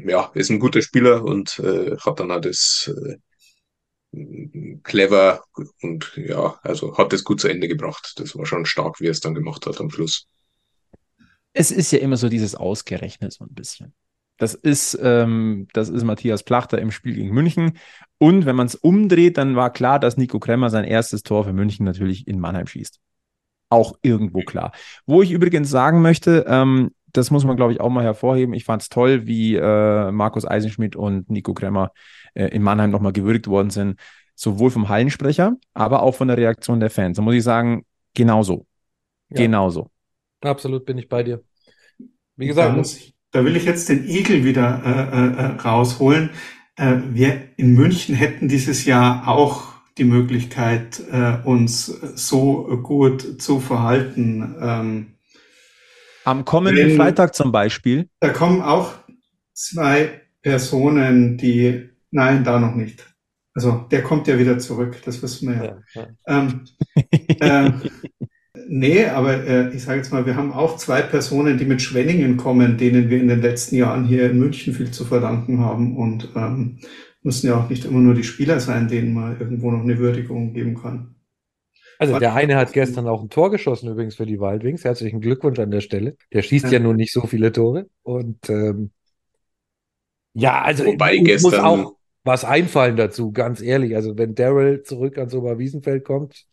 [0.07, 2.93] ja, ist ein guter Spieler und äh, hat dann auch das
[4.13, 5.45] äh, clever
[5.83, 8.15] und ja, also hat es gut zu Ende gebracht.
[8.17, 10.27] Das war schon stark, wie er es dann gemacht hat am Schluss.
[11.53, 13.95] Es ist ja immer so dieses Ausgerechnet so ein bisschen.
[14.37, 17.77] Das ist, ähm, das ist Matthias Plachter im Spiel gegen München.
[18.19, 21.53] Und wenn man es umdreht, dann war klar, dass Nico Kremmer sein erstes Tor für
[21.53, 23.01] München natürlich in Mannheim schießt.
[23.71, 24.73] Auch irgendwo klar.
[25.07, 28.55] Wo ich übrigens sagen möchte, ähm, das muss man, glaube ich, auch mal hervorheben.
[28.55, 31.93] Ich fand es toll, wie äh, Markus Eisenschmidt und Nico Kremmer
[32.35, 33.99] äh, in Mannheim nochmal gewürdigt worden sind.
[34.35, 37.17] Sowohl vom Hallensprecher, aber auch von der Reaktion der Fans.
[37.17, 38.67] Da muss ich sagen, genauso.
[39.31, 39.43] Ja.
[39.43, 39.91] Genauso.
[40.41, 41.43] Absolut bin ich bei dir.
[42.37, 42.77] Wie gesagt.
[42.77, 46.31] Da, ich, da will ich jetzt den Igel wieder äh, äh, rausholen.
[46.77, 53.61] Äh, wir in München hätten dieses Jahr auch die Möglichkeit, äh, uns so gut zu
[53.61, 54.57] verhalten.
[54.61, 55.07] Ähm,
[56.25, 58.09] am kommenden Wenn, Freitag zum Beispiel.
[58.21, 58.93] Da kommen auch
[59.55, 63.05] zwei Personen, die, nein, da noch nicht.
[63.55, 65.79] Also der kommt ja wieder zurück, das wissen wir ja.
[65.95, 66.09] ja, ja.
[66.27, 66.65] Ähm,
[67.41, 67.73] äh,
[68.69, 72.37] nee, aber äh, ich sage jetzt mal, wir haben auch zwei Personen, die mit Schwenningen
[72.37, 76.29] kommen, denen wir in den letzten Jahren hier in München viel zu verdanken haben und
[76.37, 76.79] ähm,
[77.23, 80.53] müssen ja auch nicht immer nur die Spieler sein, denen man irgendwo noch eine Würdigung
[80.53, 81.15] geben kann.
[81.99, 84.85] Also der eine hat gestern auch ein Tor geschossen übrigens für die Wildwings.
[84.85, 86.17] Herzlichen Glückwunsch an der Stelle.
[86.33, 87.89] Der schießt ja, ja nun nicht so viele Tore.
[88.03, 88.93] Und ähm,
[90.33, 91.51] ja, also Wobei gestern...
[91.51, 93.97] muss auch was einfallen dazu, ganz ehrlich.
[93.97, 96.47] Also wenn Daryl zurück ans Oberwiesenfeld kommt,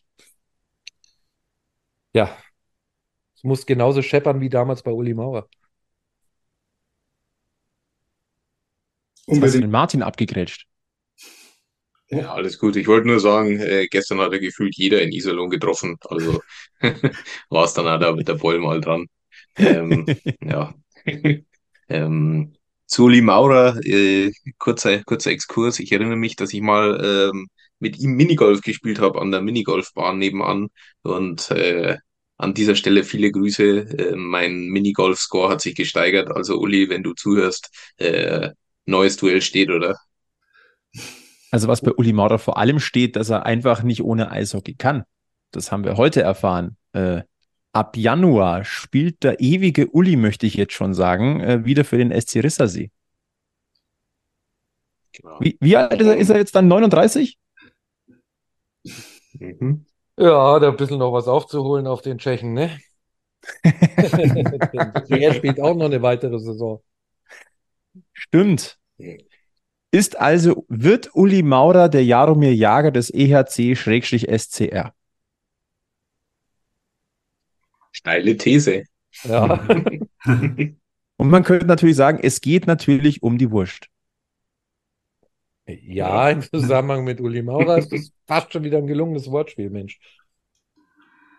[2.13, 2.35] ja,
[3.35, 5.47] es muss genauso scheppern wie damals bei Uli Mauer.
[9.25, 9.43] Unbedingt.
[9.45, 10.67] Hast du den Martin abgegrätscht?
[12.09, 12.75] Ja, alles gut.
[12.75, 15.97] Ich wollte nur sagen, äh, gestern hat er gefühlt jeder in Iserlohn getroffen.
[16.01, 16.41] Also
[17.49, 19.07] war es dann auch da mit der Boll mal dran.
[19.57, 20.05] Ähm,
[20.41, 20.73] ja.
[21.89, 22.53] ähm,
[22.85, 25.79] zu Uli Maurer, äh, kurzer, kurzer Exkurs.
[25.79, 27.47] Ich erinnere mich, dass ich mal ähm,
[27.79, 30.69] mit ihm Minigolf gespielt habe an der Minigolfbahn nebenan.
[31.01, 31.97] Und äh,
[32.37, 34.11] an dieser Stelle viele Grüße.
[34.11, 36.29] Äh, mein Minigolf-Score hat sich gesteigert.
[36.31, 38.51] Also Uli, wenn du zuhörst, äh,
[38.85, 39.97] neues Duell steht, oder?
[41.51, 45.03] Also was bei Uli Maurer vor allem steht, dass er einfach nicht ohne Eishockey kann.
[45.51, 46.77] Das haben wir heute erfahren.
[46.93, 47.21] Äh,
[47.71, 52.11] ab Januar spielt der ewige Uli, möchte ich jetzt schon sagen, äh, wieder für den
[52.11, 52.91] SC Rissersee.
[55.13, 55.37] Genau.
[55.39, 56.67] Wie, wie alt ist er, ist er jetzt dann?
[56.67, 57.37] 39?
[59.39, 59.85] Mhm.
[60.17, 62.79] Ja, da ein bisschen noch was aufzuholen auf den Tschechen, ne?
[63.63, 66.81] er spielt auch noch eine weitere Saison.
[68.27, 68.77] Stimmt.
[69.91, 74.93] Ist also, wird Uli Maurer der Jaromir Jager des EHC-SCR?
[77.91, 78.83] Steile These.
[79.23, 79.65] Ja.
[81.17, 83.87] Und man könnte natürlich sagen, es geht natürlich um die Wurst.
[85.67, 89.99] Ja, im Zusammenhang mit Uli Maurer ist das fast schon wieder ein gelungenes Wortspiel, Mensch.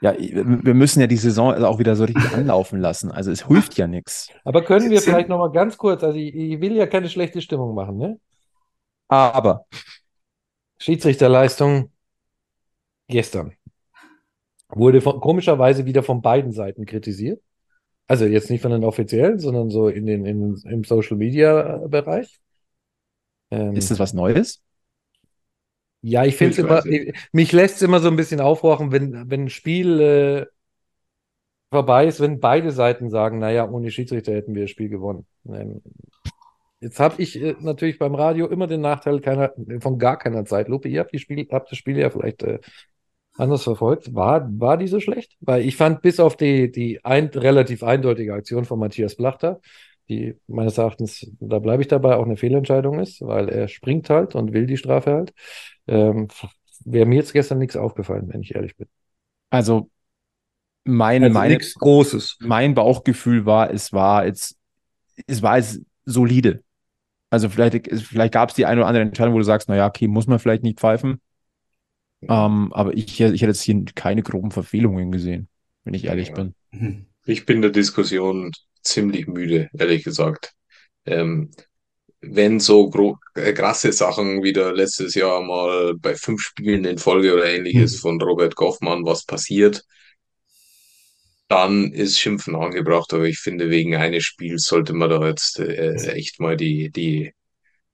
[0.06, 3.10] Ja, wir müssen ja die Saison auch wieder so richtig anlaufen lassen.
[3.10, 4.28] Also es hilft ja nichts.
[4.44, 7.40] Aber können wir vielleicht noch mal ganz kurz, also ich, ich will ja keine schlechte
[7.40, 8.20] Stimmung machen, ne?
[9.08, 9.66] Aber
[10.78, 11.90] Schiedsrichterleistung
[13.08, 13.52] gestern
[14.68, 17.42] wurde von, komischerweise wieder von beiden Seiten kritisiert.
[18.06, 22.40] Also jetzt nicht von den offiziellen, sondern so in den, in, im Social Media Bereich.
[23.50, 24.62] Ähm, ist das was Neues?
[26.08, 26.84] Ja, ich finde es immer,
[27.32, 30.46] mich lässt es immer so ein bisschen aufwachen, wenn, wenn ein Spiel äh,
[31.72, 35.26] vorbei ist, wenn beide Seiten sagen, naja, ohne Schiedsrichter hätten wir das Spiel gewonnen.
[35.48, 35.82] Ähm,
[36.78, 40.88] jetzt habe ich äh, natürlich beim Radio immer den Nachteil keiner, von gar keiner Zeitlupe.
[40.88, 42.60] Ihr habt, die Spiel, habt das Spiel ja vielleicht äh,
[43.36, 44.14] anders verfolgt.
[44.14, 45.36] War, war die so schlecht?
[45.40, 49.60] Weil ich fand bis auf die, die ein, relativ eindeutige Aktion von Matthias Blachter,
[50.08, 54.34] die meines Erachtens, da bleibe ich dabei, auch eine Fehlentscheidung ist, weil er springt halt
[54.34, 55.34] und will die Strafe halt.
[55.86, 56.28] Ähm,
[56.84, 58.86] Wäre mir jetzt gestern nichts aufgefallen, wenn ich ehrlich bin.
[59.50, 59.90] Also
[60.84, 62.38] mein, also meine, nichts Großes.
[62.40, 64.56] Mein Bauchgefühl war, es war jetzt,
[65.26, 66.62] es war jetzt solide.
[67.30, 70.06] Also vielleicht, vielleicht gab es die eine oder andere Entscheidung, wo du sagst, naja, okay,
[70.06, 71.20] muss man vielleicht nicht pfeifen.
[72.22, 75.48] Ähm, aber ich, ich hätte jetzt hier keine groben Verfehlungen gesehen,
[75.84, 76.34] wenn ich ehrlich ja.
[76.34, 77.06] bin.
[77.24, 78.52] Ich bin der Diskussion
[78.86, 80.52] ziemlich müde, ehrlich gesagt.
[81.06, 81.50] Ähm,
[82.20, 82.90] wenn so
[83.34, 87.94] äh, krasse Sachen wie der letztes Jahr mal bei fünf Spielen in Folge oder ähnliches
[87.94, 87.98] mhm.
[87.98, 89.84] von Robert Goffmann was passiert,
[91.48, 93.12] dann ist Schimpfen angebracht.
[93.12, 97.32] Aber ich finde, wegen eines Spiels sollte man da jetzt äh, echt mal die, die,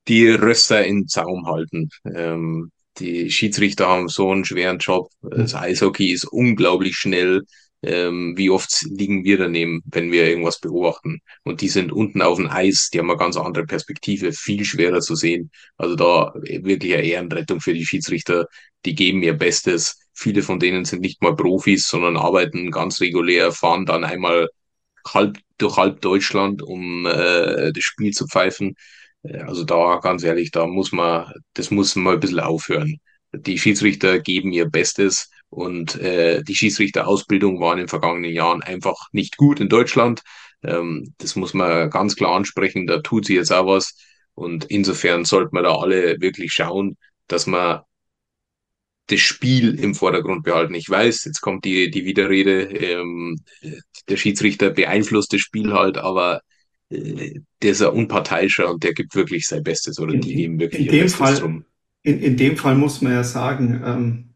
[0.09, 1.89] die Röster in Zaum halten.
[2.05, 5.11] Ähm, die Schiedsrichter haben so einen schweren Job.
[5.23, 7.43] Das Eishockey ist unglaublich schnell
[7.83, 11.21] ähm, wie oft liegen wir daneben, wenn wir irgendwas beobachten.
[11.43, 15.01] Und die sind unten auf dem Eis, die haben eine ganz andere Perspektive, viel schwerer
[15.01, 15.51] zu sehen.
[15.77, 18.47] Also da wirklich eine Ehrenrettung für die Schiedsrichter,
[18.85, 19.99] die geben ihr Bestes.
[20.15, 24.49] Viele von denen sind nicht mal Profis, sondern arbeiten ganz regulär, fahren dann einmal
[25.07, 28.75] halb durch halb Deutschland, um äh, das Spiel zu pfeifen.
[29.23, 32.99] Äh, also da, ganz ehrlich, da muss man, das muss mal ein bisschen aufhören.
[33.33, 39.09] Die Schiedsrichter geben ihr Bestes und äh, die Schiedsrichterausbildung war in den vergangenen Jahren einfach
[39.13, 40.23] nicht gut in Deutschland.
[40.63, 42.87] Ähm, das muss man ganz klar ansprechen.
[42.87, 43.97] Da tut sie jetzt auch was.
[44.35, 47.81] Und insofern sollte man da alle wirklich schauen, dass man
[49.09, 50.75] das Spiel im Vordergrund behalten.
[50.75, 53.37] Ich weiß, jetzt kommt die, die Widerrede, ähm,
[54.09, 56.41] der Schiedsrichter beeinflusst das Spiel halt, aber
[56.89, 60.87] äh, der ist ein unparteiischer und der gibt wirklich sein Bestes oder die geben wirklich
[60.87, 61.65] in dem Fall, drum.
[62.03, 64.35] In, in dem Fall muss man ja sagen, ähm,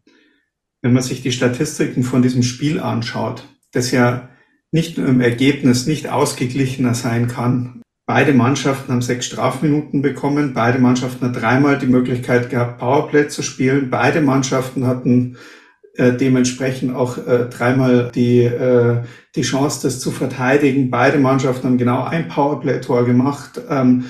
[0.82, 4.28] wenn man sich die Statistiken von diesem Spiel anschaut, das ja
[4.70, 7.82] nicht nur im Ergebnis nicht ausgeglichener sein kann.
[8.06, 10.54] Beide Mannschaften haben sechs Strafminuten bekommen.
[10.54, 13.90] Beide Mannschaften haben dreimal die Möglichkeit gehabt, Powerplay zu spielen.
[13.90, 15.36] Beide Mannschaften hatten
[15.94, 19.02] äh, dementsprechend auch äh, dreimal die, äh,
[19.34, 20.90] die Chance, das zu verteidigen.
[20.90, 23.60] Beide Mannschaften haben genau ein Powerplay-Tor gemacht.
[23.68, 24.04] Ähm,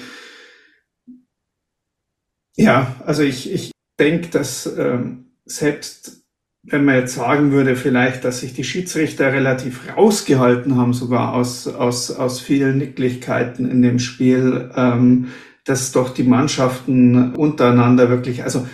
[2.56, 6.26] ja, also ich, ich denke, dass ähm, selbst
[6.68, 11.68] wenn man jetzt sagen würde, vielleicht, dass sich die Schiedsrichter relativ rausgehalten haben, sogar aus,
[11.68, 15.28] aus, aus vielen Nicklichkeiten in dem Spiel, ähm,
[15.64, 18.66] dass doch die Mannschaften untereinander wirklich, also,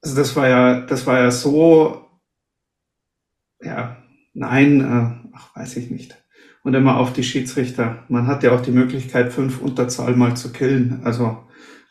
[0.00, 2.08] also das war ja, das war ja so,
[3.60, 3.96] ja,
[4.32, 6.16] nein, äh, ach, weiß ich nicht.
[6.66, 7.98] Und immer auf die Schiedsrichter.
[8.08, 11.00] Man hat ja auch die Möglichkeit, fünf Unterzahl mal zu killen.
[11.04, 11.38] Also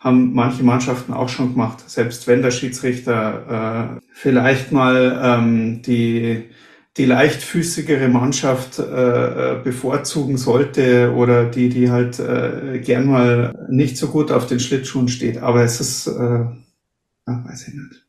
[0.01, 1.89] haben manche Mannschaften auch schon gemacht.
[1.89, 6.49] Selbst wenn der Schiedsrichter äh, vielleicht mal ähm, die,
[6.97, 8.83] die leichtfüßigere Mannschaft äh,
[9.53, 14.59] äh, bevorzugen sollte oder die, die halt äh, gern mal nicht so gut auf den
[14.59, 15.37] Schlittschuhen steht.
[15.37, 18.05] Aber es ist, äh, ja, weiß ich nicht.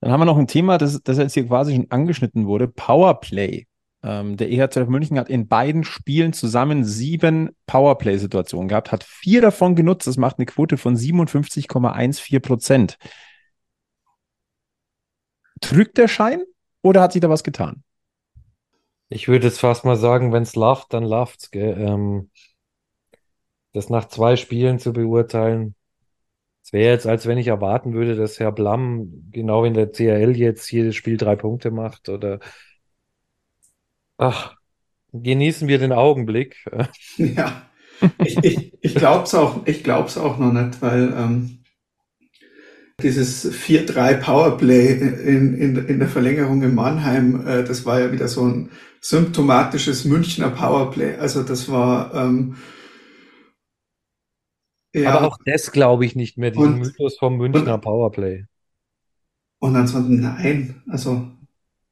[0.00, 2.68] Dann haben wir noch ein Thema, das, das jetzt hier quasi schon angeschnitten wurde.
[2.68, 3.66] Powerplay.
[4.02, 9.74] Ähm, der EHZF München hat in beiden Spielen zusammen sieben Powerplay-Situationen gehabt, hat vier davon
[9.74, 10.06] genutzt.
[10.06, 12.98] Das macht eine Quote von 57,14 Prozent.
[15.60, 16.42] Trügt der Schein
[16.82, 17.82] oder hat sich da was getan?
[19.10, 21.50] Ich würde jetzt fast mal sagen, wenn es läuft, dann läuft's.
[21.52, 22.30] Ähm,
[23.72, 25.74] das nach zwei Spielen zu beurteilen,
[26.62, 30.36] Es wäre jetzt, als wenn ich erwarten würde, dass Herr Blam genau in der CRL
[30.36, 32.40] jetzt jedes Spiel drei Punkte macht oder
[34.20, 34.54] ach,
[35.12, 36.64] genießen wir den Augenblick.
[37.16, 37.62] Ja,
[38.24, 41.58] ich, ich, ich glaube es auch, ich glaub's auch noch nicht, weil ähm,
[43.02, 48.28] dieses 4-3 Powerplay in, in, in der Verlängerung in Mannheim, äh, das war ja wieder
[48.28, 48.70] so ein
[49.02, 51.16] symptomatisches Münchner Powerplay.
[51.16, 52.56] Also das war ähm,
[54.94, 55.14] ja.
[55.14, 58.46] Aber auch das glaube ich nicht mehr, diesen und, Mythos vom Münchner und, Powerplay.
[59.58, 61.30] Und ansonsten nein, also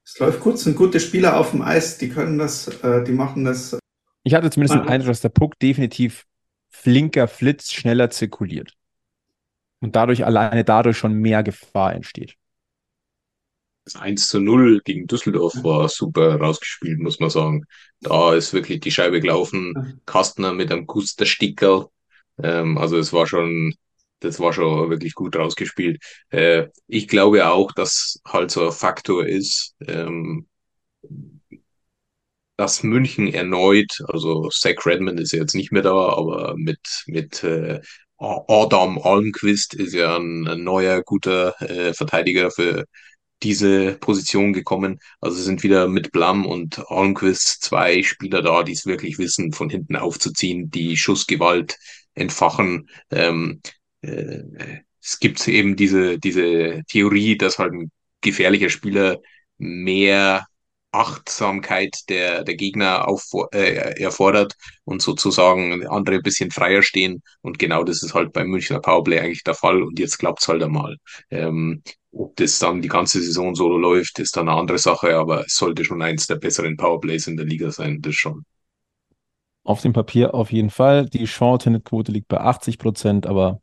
[0.09, 3.45] es läuft kurz, sind gute Spieler auf dem Eis, die können das, äh, die machen
[3.45, 3.79] das.
[4.25, 6.25] Ich hatte zumindest den Eindruck, dass der Puck definitiv
[6.71, 8.73] flinker, flitz, schneller zirkuliert.
[9.81, 12.37] Und dadurch alleine dadurch schon mehr Gefahr entsteht.
[13.85, 17.65] Das 1 zu 0 gegen Düsseldorf war super rausgespielt, muss man sagen.
[18.01, 20.01] Da ist wirklich die Scheibe gelaufen.
[20.07, 21.87] Kastner mit einem Guster-Stickerl.
[22.43, 23.75] Ähm, also es war schon,
[24.21, 26.03] das war schon wirklich gut rausgespielt.
[26.31, 30.47] Äh, ich glaube auch, dass halt so ein Faktor ist, ähm,
[32.57, 37.45] dass München erneut, also Zach Redmond ist ja jetzt nicht mehr da, aber mit, mit
[37.45, 37.81] äh,
[38.19, 42.85] Adam Almquist ist ja ein, ein neuer guter äh, Verteidiger für
[43.45, 44.99] diese Position gekommen.
[45.21, 49.71] Also sind wieder mit Blam und Almquist zwei Spieler da, die es wirklich wissen, von
[49.71, 51.79] hinten aufzuziehen, die Schussgewalt
[52.15, 52.89] entfachen.
[53.11, 53.61] Ähm,
[54.03, 54.43] äh,
[55.03, 59.19] es gibt eben diese, diese Theorie, dass halt ein gefährlicher Spieler
[59.59, 60.47] mehr
[60.91, 67.23] Achtsamkeit der, der Gegner auf, äh, erfordert und sozusagen andere ein bisschen freier stehen.
[67.43, 69.83] Und genau das ist halt beim Münchner Powerplay eigentlich der Fall.
[69.83, 70.97] Und jetzt klappt's halt einmal.
[71.31, 75.45] Ähm, ob das dann die ganze Saison so läuft, ist dann eine andere Sache, aber
[75.45, 78.45] es sollte schon eins der besseren Powerplays in der Liga sein, das schon.
[79.69, 81.05] Auf dem Papier auf jeden Fall.
[81.05, 83.61] Die Short-Handed-Quote liegt bei 80 Prozent, aber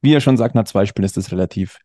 [0.00, 1.78] wie er schon sagt, nach zwei Spielen ist das relativ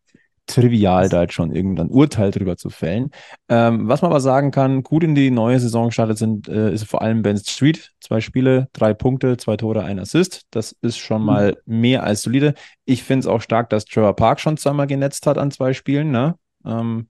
[0.46, 3.12] trivial, da jetzt schon irgendein Urteil drüber zu fällen.
[3.48, 6.82] Ähm, was man aber sagen kann, gut in die neue Saison gestartet sind, äh, ist
[6.82, 7.92] vor allem Ben Street.
[8.00, 10.42] Zwei Spiele, drei Punkte, zwei Tore, ein Assist.
[10.50, 11.26] Das ist schon mhm.
[11.26, 12.54] mal mehr als solide.
[12.84, 16.10] Ich finde es auch stark, dass Trevor Park schon zweimal genetzt hat an zwei Spielen.
[16.10, 16.34] Ne?
[16.66, 17.06] Ähm,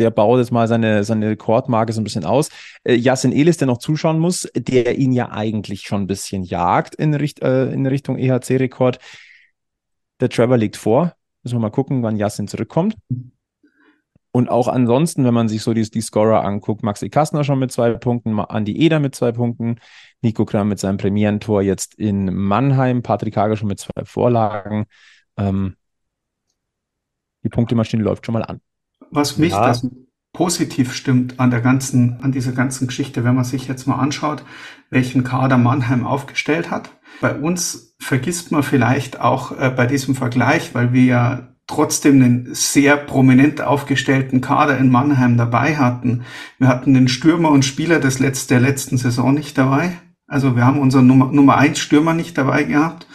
[0.00, 2.48] der baut jetzt mal seine, seine Rekordmarke so ein bisschen aus.
[2.82, 7.14] Äh, Elis, der noch zuschauen muss, der ihn ja eigentlich schon ein bisschen jagt in,
[7.14, 8.98] Richt, äh, in Richtung EHC-Rekord.
[10.20, 12.96] Der Trevor liegt vor, Müssen wir mal gucken, wann Yassin zurückkommt.
[14.32, 17.72] Und auch ansonsten, wenn man sich so die, die Scorer anguckt, Maxi Kastner schon mit
[17.72, 19.80] zwei Punkten, Andi Eder mit zwei Punkten,
[20.20, 24.86] Nico Kram mit seinem Premierentor jetzt in Mannheim, Patrick Hager schon mit zwei Vorlagen.
[25.36, 25.76] Ähm,
[27.42, 28.60] die Punktemaschine läuft schon mal an.
[29.10, 29.66] Was mich ja.
[29.66, 29.86] das
[30.32, 34.44] positiv stimmt an der ganzen, an dieser ganzen Geschichte, wenn man sich jetzt mal anschaut,
[34.90, 36.90] welchen Kader Mannheim aufgestellt hat.
[37.20, 42.54] Bei uns vergisst man vielleicht auch äh, bei diesem Vergleich, weil wir ja trotzdem einen
[42.54, 46.22] sehr prominent aufgestellten Kader in Mannheim dabei hatten.
[46.58, 49.92] Wir hatten den Stürmer und Spieler des Letz der letzten Saison nicht dabei.
[50.26, 53.06] Also wir haben unseren Nummer, Nummer eins Stürmer nicht dabei gehabt.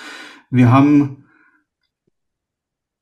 [0.49, 1.24] Wir haben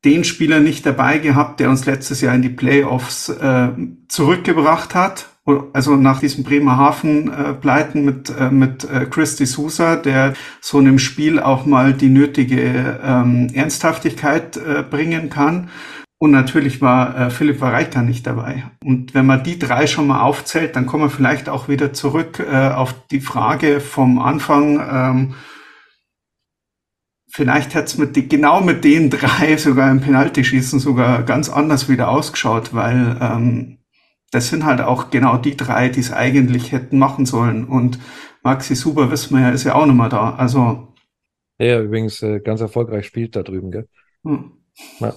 [0.06, 3.70] den Spieler nicht dabei gehabt, der uns letztes Jahr in die Playoffs äh,
[4.08, 5.30] zurückgebracht hat.
[5.74, 11.40] Also nach diesem Bremerhaven-Pleiten äh, mit, äh, mit äh, Christy Sousa, der so einem Spiel
[11.40, 15.70] auch mal die nötige ähm, Ernsthaftigkeit äh, bringen kann.
[16.18, 18.64] Und natürlich war äh, Philipp Wareika nicht dabei.
[18.82, 22.40] Und wenn man die drei schon mal aufzählt, dann kommen wir vielleicht auch wieder zurück
[22.40, 25.34] äh, auf die Frage vom Anfang, ähm,
[27.34, 32.10] vielleicht hat's mit die, genau mit den drei sogar im Penaltyschießen sogar ganz anders wieder
[32.10, 33.80] ausgeschaut, weil ähm,
[34.32, 37.66] das sind halt auch genau die drei, die es eigentlich hätten machen sollen.
[37.66, 38.00] Und
[38.44, 40.36] Maxi Super, wissen wir ja, ist ja auch nochmal da.
[40.36, 40.94] Also.
[41.60, 43.88] Der übrigens äh, ganz erfolgreich spielt da drüben, gell?
[44.24, 44.52] Hm.
[45.00, 45.14] Ja.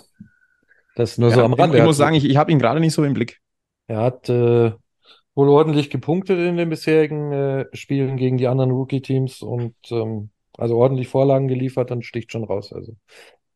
[0.96, 1.76] Das nur ja, so am Rande.
[1.76, 3.40] Ich, ich muss sagen, ich, ich habe ihn gerade nicht so im Blick.
[3.88, 4.72] Er hat äh,
[5.34, 10.76] wohl ordentlich gepunktet in den bisherigen äh, Spielen gegen die anderen Rookie-Teams und ähm, also
[10.76, 12.72] ordentlich Vorlagen geliefert, dann sticht schon raus.
[12.72, 12.96] Also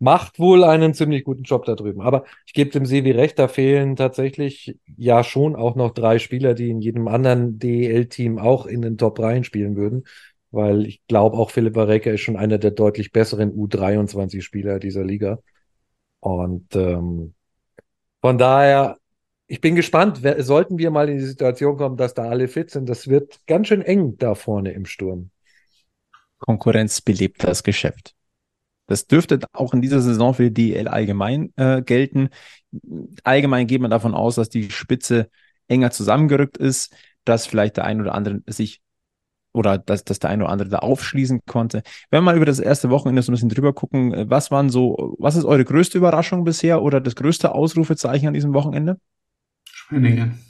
[0.00, 2.00] macht wohl einen ziemlich guten Job da drüben.
[2.00, 6.54] Aber ich gebe dem Sevi recht, da fehlen tatsächlich ja schon auch noch drei Spieler,
[6.54, 10.04] die in jedem anderen DEL-Team auch in den Top 3 spielen würden.
[10.50, 15.38] Weil ich glaube, auch Philipp Vareka ist schon einer der deutlich besseren U23-Spieler dieser Liga.
[16.20, 17.34] Und ähm,
[18.20, 18.96] von daher,
[19.46, 22.88] ich bin gespannt, sollten wir mal in die Situation kommen, dass da alle fit sind.
[22.88, 25.30] Das wird ganz schön eng da vorne im Sturm.
[26.40, 28.14] Konkurrenz belebt das Geschäft.
[28.86, 32.30] Das dürfte auch in dieser Saison für die DL allgemein äh, gelten.
[33.22, 35.30] Allgemein geht man davon aus, dass die Spitze
[35.68, 36.92] enger zusammengerückt ist,
[37.24, 38.80] dass vielleicht der ein oder andere sich
[39.52, 41.82] oder dass, dass der eine oder andere da aufschließen konnte.
[42.10, 44.70] Wenn wir mal über das erste Wochenende so ein bisschen drüber gucken, äh, was waren
[44.70, 48.98] so, was ist eure größte Überraschung bisher oder das größte Ausrufezeichen an diesem Wochenende?
[49.64, 50.40] Schwenningen.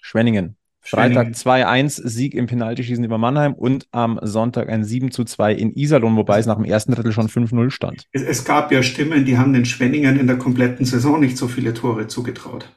[0.00, 0.59] Schwenningen.
[0.82, 6.16] Freitag 2-1 Sieg im Penaltyschießen über Mannheim und am Sonntag ein 7 2 in Iserlohn,
[6.16, 8.06] wobei es nach dem ersten Drittel schon 5-0 stand.
[8.12, 11.48] Es, es, gab ja Stimmen, die haben den Schwenningen in der kompletten Saison nicht so
[11.48, 12.72] viele Tore zugetraut.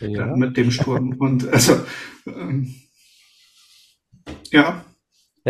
[0.00, 0.36] Ja.
[0.36, 1.16] Mit dem Sturm.
[1.18, 1.80] und also
[2.26, 2.74] ähm,
[4.50, 4.84] ja.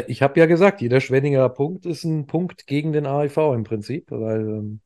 [0.07, 4.11] Ich habe ja gesagt, jeder Schwenninger Punkt ist ein Punkt gegen den AIV im Prinzip,
[4.11, 4.81] weil ähm,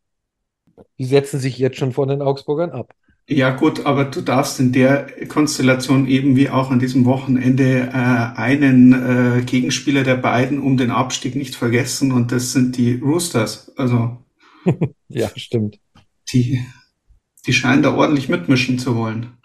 [0.98, 2.94] die setzen sich jetzt schon von den Augsburgern ab.
[3.32, 7.92] Ja gut, aber du darfst in der Konstellation eben wie auch an diesem Wochenende äh,
[7.92, 13.70] einen äh, Gegenspieler der beiden um den Abstieg nicht vergessen und das sind die Roosters.
[13.76, 14.18] Also
[15.08, 15.78] ja, stimmt.
[16.32, 16.66] Die,
[17.46, 19.38] die scheinen da ordentlich mitmischen zu wollen.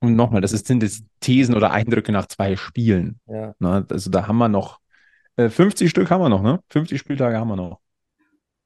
[0.00, 3.18] Und nochmal, das sind jetzt Thesen oder Eindrücke nach zwei Spielen.
[3.26, 3.54] Ja.
[3.60, 4.78] Na, also da haben wir noch
[5.36, 6.60] äh, 50 Stück haben wir noch, ne?
[6.68, 7.80] 50 Spieltage haben wir noch.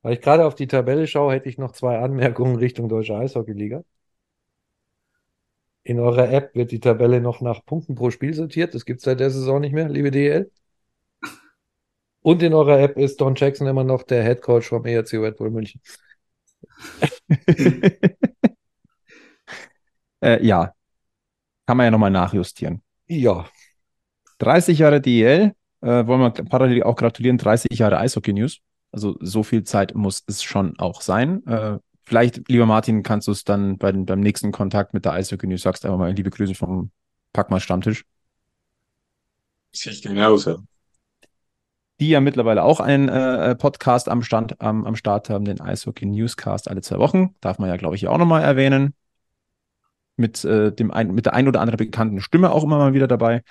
[0.03, 3.85] Weil ich gerade auf die Tabelle schaue, hätte ich noch zwei Anmerkungen Richtung Deutsche Eishockeyliga.
[5.85, 8.75] In eurer App wird die Tabelle noch nach Punkten pro Spiel sortiert.
[8.75, 10.51] Das gibt es seit der Saison nicht mehr, liebe DL.
[12.21, 15.39] Und in eurer App ist Don Jackson immer noch der Head Coach vom ERC Red
[15.39, 15.81] Bull München.
[20.21, 20.73] äh, ja,
[21.67, 22.81] kann man ja nochmal nachjustieren.
[23.09, 23.49] Ja.
[24.39, 28.61] 30 Jahre DL, äh, wollen wir parallel auch gratulieren, 30 Jahre Eishockey News.
[28.93, 31.45] Also so viel Zeit muss es schon auch sein.
[31.47, 35.47] Äh, vielleicht, lieber Martin, kannst du es dann bei, beim nächsten Kontakt mit der Eishockey
[35.47, 36.90] News sagst einfach mal liebe Grüße vom
[37.32, 38.05] Packmal Stammtisch.
[39.72, 40.62] Sehe ich genauso.
[42.01, 46.05] Die ja mittlerweile auch einen äh, Podcast am, Stand, am, am Start haben, den Eishockey
[46.05, 47.34] Newscast alle zwei Wochen.
[47.40, 48.95] Darf man ja, glaube ich, auch nochmal erwähnen.
[50.16, 53.09] Mit, äh, dem ein, mit der ein oder anderen bekannten Stimme auch immer mal wieder
[53.09, 53.43] dabei.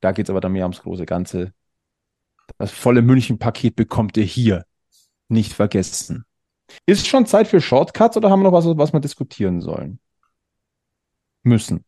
[0.00, 1.52] Da geht es aber dann mehr ums große Ganze.
[2.58, 4.64] Das volle München-Paket bekommt ihr hier
[5.28, 6.24] nicht vergessen.
[6.86, 9.98] Ist schon Zeit für Shortcuts oder haben wir noch was, was wir diskutieren sollen?
[11.42, 11.84] Müssen.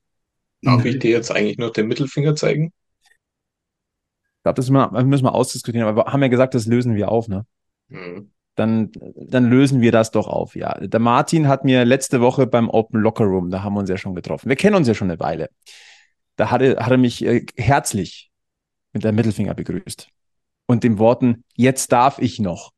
[0.63, 2.73] Darf ich dir jetzt eigentlich nur den Mittelfinger zeigen?
[3.03, 7.29] Ich glaube, das müssen wir ausdiskutieren, aber wir haben ja gesagt, das lösen wir auf,
[7.29, 7.45] ne?
[7.89, 8.31] Mhm.
[8.55, 10.75] Dann, dann lösen wir das doch auf, ja.
[10.81, 13.99] Der Martin hat mir letzte Woche beim Open Locker Room, da haben wir uns ja
[13.99, 14.49] schon getroffen.
[14.49, 15.49] Wir kennen uns ja schon eine Weile.
[16.37, 18.31] Da hat er, hat er mich äh, herzlich
[18.93, 20.09] mit der Mittelfinger begrüßt.
[20.67, 22.73] Und den Worten, jetzt darf ich noch.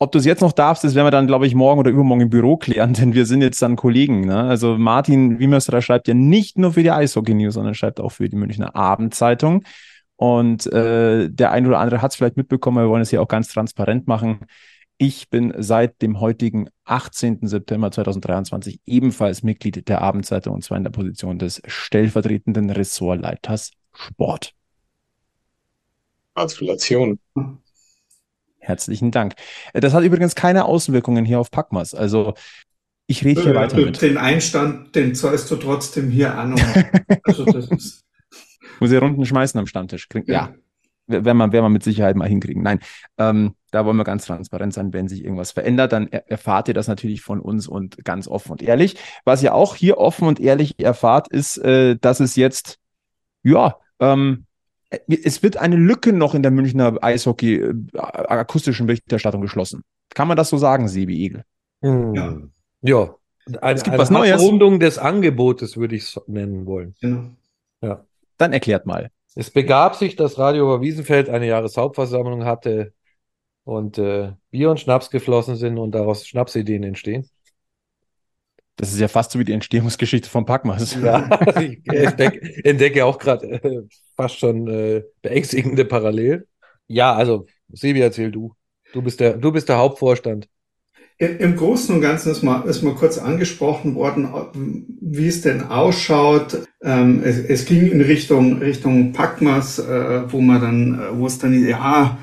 [0.00, 2.22] Ob du es jetzt noch darfst, das werden wir dann, glaube ich, morgen oder übermorgen
[2.22, 4.20] im Büro klären, denn wir sind jetzt dann Kollegen.
[4.20, 4.44] Ne?
[4.44, 8.28] Also Martin Wiemerstra schreibt ja nicht nur für die Eishockey News, sondern schreibt auch für
[8.28, 9.64] die Münchner Abendzeitung.
[10.16, 13.28] Und äh, der eine oder andere hat es vielleicht mitbekommen, wir wollen es hier auch
[13.28, 14.40] ganz transparent machen.
[15.00, 17.46] Ich bin seit dem heutigen 18.
[17.46, 24.54] September 2023 ebenfalls Mitglied der Abendzeitung und zwar in der Position des stellvertretenden Ressortleiters Sport.
[26.34, 27.20] Gratulation.
[28.68, 29.34] Herzlichen Dank.
[29.72, 31.94] Äh, das hat übrigens keine Außenwirkungen hier auf Packmas.
[31.94, 32.34] Also
[33.06, 34.02] ich rede hier ja, weiter mit.
[34.02, 36.54] Den Einstand, den zahlst du trotzdem hier an.
[37.22, 38.04] also das ist
[38.78, 40.06] Muss ich Runden schmeißen am Stammtisch.
[40.12, 40.22] Ja.
[40.26, 40.54] ja.
[41.06, 42.62] Werden wir, werden wir mit Sicherheit mal hinkriegen.
[42.62, 42.80] Nein,
[43.16, 44.92] ähm, da wollen wir ganz transparent sein.
[44.92, 48.52] Wenn sich irgendwas verändert, dann er erfahrt ihr das natürlich von uns und ganz offen
[48.52, 48.96] und ehrlich.
[49.24, 52.78] Was ihr auch hier offen und ehrlich erfahrt, ist, äh, dass es jetzt,
[53.42, 54.44] ja, ähm,
[55.06, 59.82] es wird eine Lücke noch in der Münchner Eishockey äh, akustischen Berichterstattung geschlossen.
[60.14, 61.44] Kann man das so sagen, Sebi Egel?
[61.82, 62.14] Hm.
[62.14, 62.38] Ja.
[62.80, 63.14] Ja.
[63.60, 64.40] Eine, es gibt eine was Neues.
[64.40, 66.94] Rundung des Angebotes würde ich es nennen wollen.
[67.00, 67.30] Genau.
[67.80, 68.04] Ja.
[68.36, 69.10] Dann erklärt mal.
[69.34, 72.92] Es begab sich, dass Radio Wiesenfeld eine Jahreshauptversammlung hatte
[73.64, 77.28] und äh, Bier und Schnaps geflossen sind und daraus Schnapsideen entstehen.
[78.78, 80.96] Das ist ja fast so wie die Entstehungsgeschichte von Packmas.
[81.02, 81.28] Ja,
[81.60, 83.82] ich entdecke, entdecke auch gerade äh,
[84.16, 86.44] fast schon äh, beängstigende Parallelen.
[86.86, 88.54] Ja, also, Sebi, erzähl du.
[88.92, 90.48] Du bist der, du bist der Hauptvorstand.
[91.18, 94.28] Im Großen und Ganzen ist mal, ist mal kurz angesprochen worden,
[95.00, 96.62] wie es denn ausschaut.
[96.80, 101.66] Ähm, es, es, ging in Richtung, Richtung Packmas, äh, wo man dann, wo es dann,
[101.66, 102.18] ja,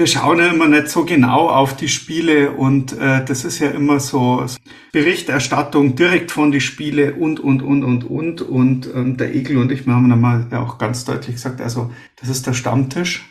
[0.00, 3.70] wir schauen ja immer nicht so genau auf die Spiele und äh, das ist ja
[3.70, 4.46] immer so
[4.92, 8.40] Berichterstattung direkt von die Spiele und, und, und, und, und.
[8.40, 11.60] Und ähm, der Egel und ich, wir haben dann mal ja auch ganz deutlich gesagt,
[11.60, 13.26] also das ist der Stammtisch.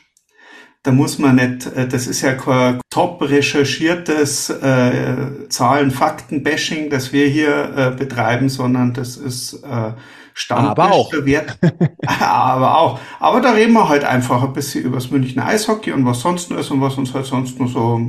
[0.84, 7.26] Da muss man nicht, äh, das ist ja kein top recherchiertes äh, Zahlen-Fakten-Bashing, das wir
[7.26, 9.94] hier äh, betreiben, sondern das ist äh,
[10.40, 11.12] Stammtisch aber auch.
[12.08, 13.00] Aber auch.
[13.20, 16.50] Aber da reden wir halt einfach ein bisschen über das Münchner Eishockey und was sonst
[16.50, 18.00] noch ist und was uns halt sonst noch so,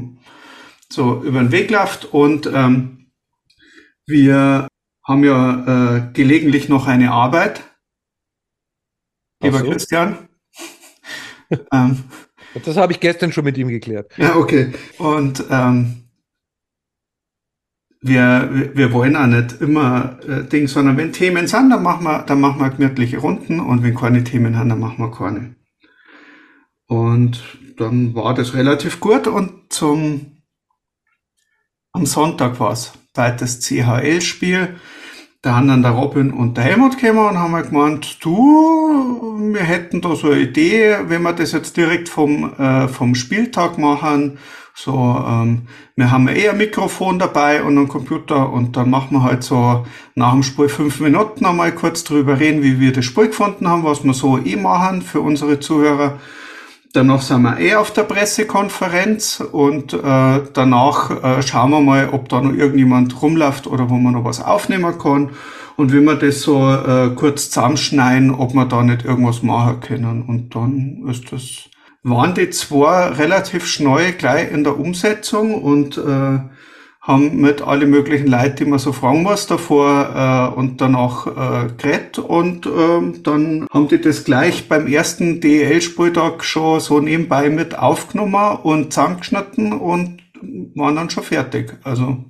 [0.88, 2.04] so über den Weg läuft.
[2.04, 3.10] Und ähm,
[4.06, 4.68] wir
[5.04, 7.62] haben ja äh, gelegentlich noch eine Arbeit.
[9.42, 9.70] Lieber so.
[9.70, 10.28] Christian.
[11.72, 12.04] ähm,
[12.64, 14.12] das habe ich gestern schon mit ihm geklärt.
[14.16, 14.72] Ja, okay.
[14.98, 16.09] Und ähm,
[18.00, 22.22] wir, wir wollen auch nicht immer äh, Ding, sondern wenn Themen sind, dann machen wir,
[22.22, 25.54] dann machen wir gemütliche Runden und wenn keine Themen haben, dann machen wir keine.
[26.86, 27.42] Und
[27.76, 30.42] dann war das relativ gut und zum
[31.92, 34.76] am Sonntag war es, zweites CHL-Spiel.
[35.42, 40.00] Da haben dann der Robin und der Helmut gekommen und haben gemeint, du, wir hätten
[40.00, 44.38] da so eine Idee, wenn wir das jetzt direkt vom, äh, vom Spieltag machen,
[44.82, 45.62] so, ähm,
[45.94, 49.84] wir haben eh ein Mikrofon dabei und einen Computer und dann machen wir halt so
[50.14, 53.84] nach dem Spiel fünf Minuten einmal kurz drüber reden, wie wir das Spiel gefunden haben,
[53.84, 56.18] was wir so eh machen für unsere Zuhörer.
[56.94, 62.30] Danach sind wir eh auf der Pressekonferenz und äh, danach äh, schauen wir mal, ob
[62.30, 65.28] da noch irgendjemand rumläuft oder wo man noch was aufnehmen kann.
[65.76, 70.22] Und wenn wir das so äh, kurz zusammenschneiden, ob wir da nicht irgendwas machen können.
[70.22, 71.70] Und dann ist das,
[72.02, 76.38] waren die zwei relativ schnell gleich in der Umsetzung und äh,
[77.00, 81.72] haben mit alle möglichen Leuten, die man so fragen muss, davor äh, und danach äh,
[81.76, 87.78] geredet und äh, dann haben die das gleich beim ersten DEL-Spieltag schon so nebenbei mit
[87.78, 90.20] aufgenommen und zusammengeschnitten und
[90.74, 91.78] waren dann schon fertig.
[91.84, 92.24] Also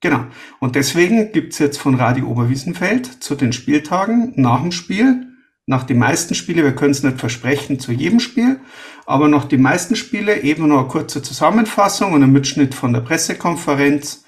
[0.00, 0.24] genau.
[0.58, 5.27] Und deswegen gibt's jetzt von Radio Oberwiesenfeld zu den Spieltagen nach dem Spiel
[5.68, 8.58] nach den meisten Spiele, wir können es nicht versprechen zu jedem Spiel,
[9.04, 13.02] aber nach den meisten Spiele eben noch eine kurze Zusammenfassung und ein Mitschnitt von der
[13.02, 14.24] Pressekonferenz.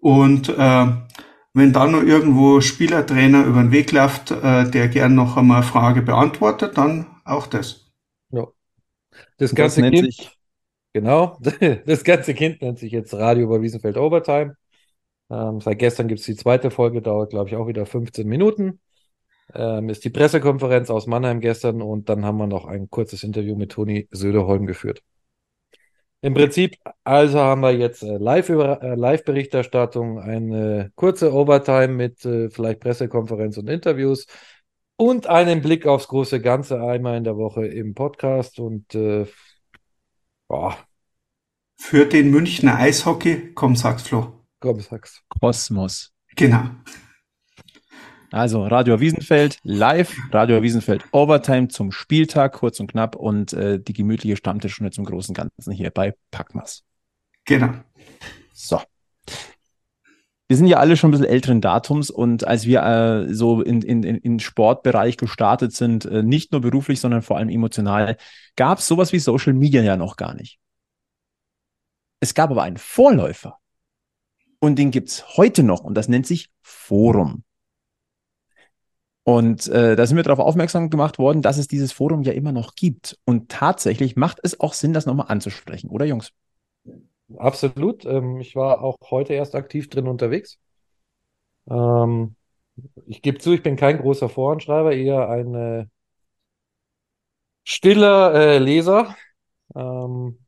[0.00, 0.86] Und äh,
[1.54, 5.66] wenn dann noch irgendwo Spielertrainer über den Weg läuft, äh, der gern noch einmal eine
[5.66, 7.90] Frage beantwortet, dann auch das.
[8.30, 8.46] Ja.
[9.38, 10.38] Das ganze das Kind, sich...
[10.92, 11.36] genau,
[11.84, 14.54] das ganze Kind nennt sich jetzt Radio über Wiesenfeld Overtime.
[15.30, 18.78] Ähm, seit gestern gibt es die zweite Folge, dauert glaube ich auch wieder 15 Minuten
[19.54, 23.56] ähm, ist die Pressekonferenz aus Mannheim gestern und dann haben wir noch ein kurzes Interview
[23.56, 25.02] mit Toni Söderholm geführt.
[26.22, 32.50] Im Prinzip, also haben wir jetzt äh, Live-Berichterstattung, äh, Live eine kurze Overtime mit äh,
[32.50, 34.26] vielleicht Pressekonferenz und Interviews
[34.96, 39.24] und einen Blick aufs große Ganze einmal in der Woche im Podcast und äh,
[40.46, 40.76] boah.
[41.76, 44.44] Für den Münchner Eishockey, komm, sag's Flo.
[44.60, 45.22] Komm, sag's.
[45.40, 46.12] Kosmos.
[46.36, 46.64] Genau.
[48.32, 53.92] Also Radio Wiesenfeld live, Radio Wiesenfeld Overtime zum Spieltag, kurz und knapp und äh, die
[53.92, 56.84] gemütliche Stammtischstunde zum großen Ganzen hier bei Packmas.
[57.44, 57.72] Genau.
[58.52, 58.80] So.
[60.46, 63.82] Wir sind ja alle schon ein bisschen älteren Datums und als wir äh, so in,
[63.82, 68.16] in, in Sportbereich gestartet sind, äh, nicht nur beruflich, sondern vor allem emotional,
[68.54, 70.58] gab es sowas wie Social Media ja noch gar nicht.
[72.20, 73.58] Es gab aber einen Vorläufer
[74.60, 77.42] und den gibt's heute noch und das nennt sich Forum.
[79.30, 82.50] Und äh, da sind wir darauf aufmerksam gemacht worden, dass es dieses Forum ja immer
[82.50, 83.16] noch gibt.
[83.24, 86.32] Und tatsächlich macht es auch Sinn, das nochmal anzusprechen, oder Jungs?
[87.36, 88.04] Absolut.
[88.06, 90.58] Ähm, ich war auch heute erst aktiv drin unterwegs.
[91.70, 92.34] Ähm,
[93.06, 95.86] ich gebe zu, ich bin kein großer Forenschreiber, eher ein äh,
[97.62, 99.14] stiller äh, Leser.
[99.76, 100.40] Ähm,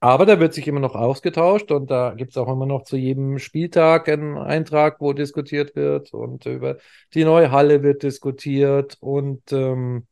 [0.00, 2.96] aber da wird sich immer noch ausgetauscht und da gibt es auch immer noch zu
[2.96, 6.78] jedem Spieltag einen Eintrag, wo diskutiert wird und über
[7.14, 10.06] die neue Halle wird diskutiert und ähm,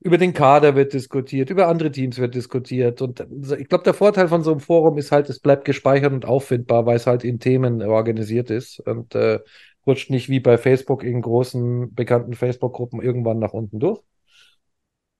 [0.00, 3.00] über den Kader wird diskutiert, über andere Teams wird diskutiert.
[3.02, 3.26] Und
[3.58, 6.84] ich glaube, der Vorteil von so einem Forum ist halt, es bleibt gespeichert und auffindbar,
[6.86, 9.40] weil es halt in Themen organisiert ist und äh,
[9.86, 14.00] rutscht nicht wie bei Facebook in großen bekannten Facebook-Gruppen irgendwann nach unten durch.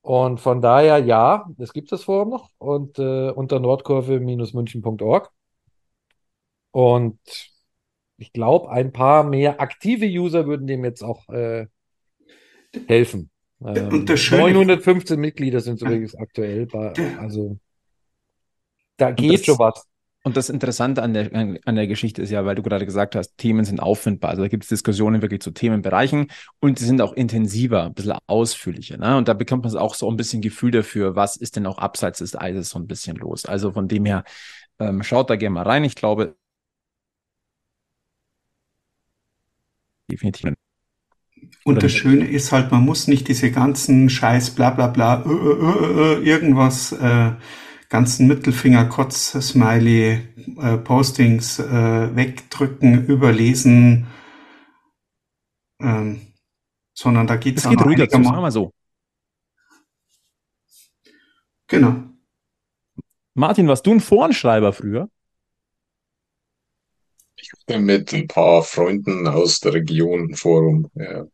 [0.05, 5.31] Und von daher, ja, es gibt das Forum noch und äh, unter nordkurve-münchen.org.
[6.73, 7.19] Und
[8.19, 11.69] ich glaube, ein paar mehr aktive User würden dem jetzt auch äh,
[12.87, 13.31] helfen.
[13.65, 16.67] Ähm, und das Schöne, 915 Mitglieder sind übrigens aktuell.
[16.67, 17.57] Bei, also
[18.99, 19.89] da geht das, schon was.
[20.27, 23.37] Und das Interessante an der, an der Geschichte ist ja, weil du gerade gesagt hast,
[23.37, 24.31] Themen sind auffindbar.
[24.31, 26.29] Also da gibt es Diskussionen wirklich zu Themenbereichen
[26.61, 28.97] und sie sind auch intensiver, ein bisschen ausführlicher.
[28.97, 29.18] Ne?
[29.18, 32.20] Und da bekommt man auch so ein bisschen Gefühl dafür, was ist denn auch abseits
[32.20, 33.45] des Eises so ein bisschen los.
[33.45, 34.25] Also von dem her,
[34.79, 35.85] ähm, schaut da gerne mal rein.
[35.85, 36.37] Ich glaube,
[40.11, 40.55] definitiv.
[41.64, 45.29] Und das Schöne ist halt, man muss nicht diese ganzen Scheiß, bla bla bla, äh,
[45.29, 47.33] äh, äh, irgendwas äh,
[47.95, 50.18] ganzen Mittelfinger-Kotz-Smiley
[50.61, 54.09] äh, Postings äh, wegdrücken, überlesen,
[55.80, 56.26] ähm,
[56.92, 58.72] sondern da geht's es geht ruhiger zu, sagen wir so.
[61.68, 62.03] Genau.
[63.34, 65.09] Martin, warst du ein Forenschreiber früher?
[67.36, 70.90] Ich bin mit ein paar Freunden aus der Region Forum.
[70.95, 71.26] Ja,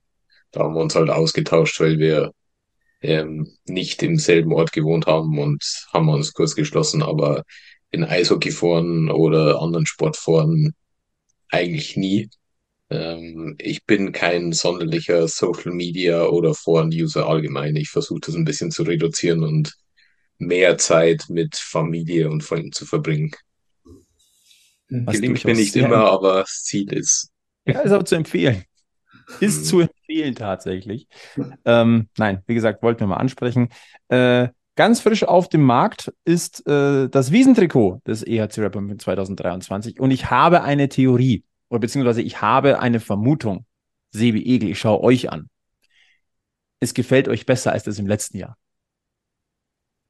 [0.50, 2.34] da haben wir uns halt ausgetauscht, weil wir
[3.03, 7.44] ähm, nicht im selben Ort gewohnt haben und haben uns kurz geschlossen, aber
[7.90, 10.74] in Eishockeyforen oder anderen Sportforen
[11.48, 12.30] eigentlich nie.
[12.90, 17.76] Ähm, ich bin kein sonderlicher Social Media oder Foren-User allgemein.
[17.76, 19.74] Ich versuche das ein bisschen zu reduzieren und
[20.38, 23.32] mehr Zeit mit Familie und Freunden zu verbringen.
[24.88, 27.30] Was Gelingt mir nicht immer, aber das Ziel ist.
[27.64, 28.64] Ja, ist aber zu empfehlen.
[29.39, 31.07] Ist zu empfehlen tatsächlich.
[31.64, 33.68] Ähm, nein, wie gesagt, wollten wir mal ansprechen.
[34.09, 40.11] Äh, ganz frisch auf dem Markt ist äh, das Wiesentrikot des EHC Rapper 2023 und
[40.11, 43.66] ich habe eine Theorie oder beziehungsweise ich habe eine Vermutung.
[44.11, 45.49] Sebi Egel, ich schaue euch an.
[46.81, 48.57] Es gefällt euch besser als das im letzten Jahr.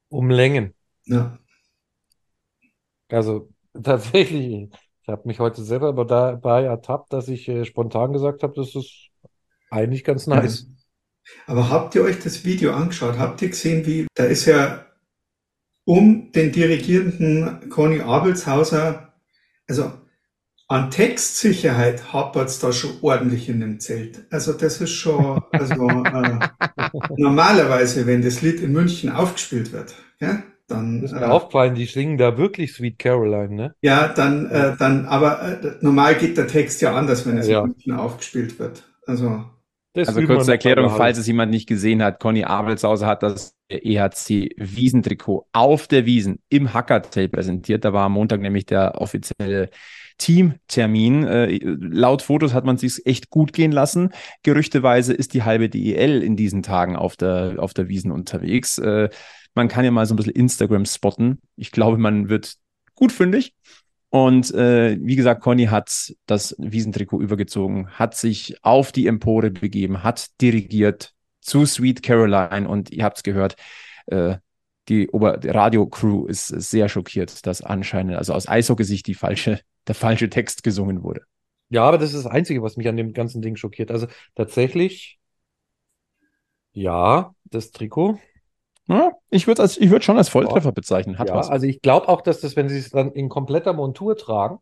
[0.09, 0.73] Um Längen.
[1.05, 1.37] Ja.
[3.09, 3.49] Also
[3.83, 4.69] tatsächlich,
[5.03, 9.10] ich habe mich heute selber dabei ertappt, dass ich äh, spontan gesagt habe, das ist
[9.71, 10.67] eigentlich ganz nice.
[11.47, 13.17] Aber habt ihr euch das Video angeschaut?
[13.17, 14.85] Habt ihr gesehen, wie da ist ja
[15.85, 19.13] um den dirigierenden Conny Abelshauser,
[19.67, 19.91] also
[20.67, 24.25] an Textsicherheit hapert es da schon ordentlich in dem Zelt.
[24.31, 26.39] Also das ist schon, also äh,
[27.17, 31.03] normalerweise, wenn das Lied in München aufgespielt wird, ja, dann.
[31.03, 33.75] ist mir äh, aufgefallen, die singen da wirklich Sweet Caroline, ne?
[33.81, 37.63] Ja, dann, äh, dann, aber äh, normal geht der Text ja anders, wenn es ja.
[37.63, 38.83] in München aufgespielt wird.
[39.05, 39.43] Also.
[39.93, 44.51] Das also kurze Erklärung, falls es jemand nicht gesehen hat, Conny Abelshauser hat das EHC
[44.55, 47.83] Wiesentrikot auf der Wiesen im Hackertail präsentiert.
[47.83, 49.69] Da war am Montag nämlich der offizielle
[50.17, 51.23] Teamtermin.
[51.25, 54.11] Äh, laut Fotos hat man sich echt gut gehen lassen.
[54.43, 58.77] Gerüchteweise ist die halbe DEL in diesen Tagen auf der, auf der Wiesen unterwegs.
[58.77, 59.09] Äh,
[59.55, 61.41] man kann ja mal so ein bisschen Instagram spotten.
[61.57, 62.55] Ich glaube, man wird
[62.95, 63.55] gut fündig.
[64.11, 70.03] Und äh, wie gesagt, Conny hat das Wiesentrikot übergezogen, hat sich auf die Empore begeben,
[70.03, 73.55] hat dirigiert zu Sweet Caroline und ihr habt es gehört,
[74.07, 74.35] äh,
[74.89, 80.29] die, Ober Radio-Crew ist sehr schockiert, dass anscheinend, also aus Eishockey-Sicht, die falsche, der falsche
[80.29, 81.21] Text gesungen wurde.
[81.69, 83.91] Ja, aber das ist das Einzige, was mich an dem ganzen Ding schockiert.
[83.91, 85.19] Also tatsächlich,
[86.73, 88.19] ja, das Trikot
[88.91, 90.71] ja, ich würde es würd schon als Volltreffer ja.
[90.71, 91.17] bezeichnen.
[91.17, 91.49] Hat ja, was.
[91.49, 94.59] Also ich glaube auch, dass das, wenn sie es dann in kompletter Montur tragen.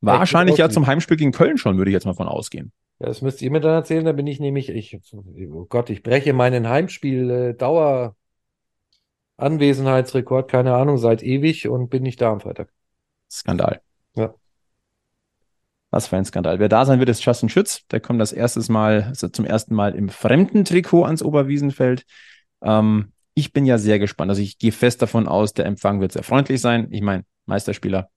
[0.00, 2.72] Wahrscheinlich ja zum Heimspiel gegen Köln schon, würde ich jetzt mal von ausgehen.
[3.00, 6.02] Ja, das müsst ihr mir dann erzählen, da bin ich nämlich, ich, oh Gott, ich
[6.02, 8.14] breche meinen Heimspiel-Dauer.
[9.38, 12.72] Anwesenheitsrekord, keine Ahnung, seit ewig und bin nicht da am Freitag.
[13.30, 13.80] Skandal.
[14.16, 14.34] Ja.
[15.90, 16.58] Was für ein Skandal.
[16.58, 17.86] Wer da sein wird, ist Justin Schütz.
[17.86, 22.04] Der kommt das erste Mal, also zum ersten Mal im fremden Trikot ans Oberwiesenfeld.
[22.62, 24.30] Ähm, ich bin ja sehr gespannt.
[24.30, 26.88] Also ich gehe fest davon aus, der Empfang wird sehr freundlich sein.
[26.90, 28.10] Ich meine, Meisterspieler.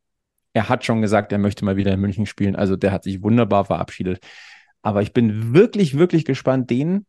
[0.53, 2.55] Er hat schon gesagt, er möchte mal wieder in München spielen.
[2.55, 4.19] Also der hat sich wunderbar verabschiedet.
[4.81, 7.05] Aber ich bin wirklich, wirklich gespannt, den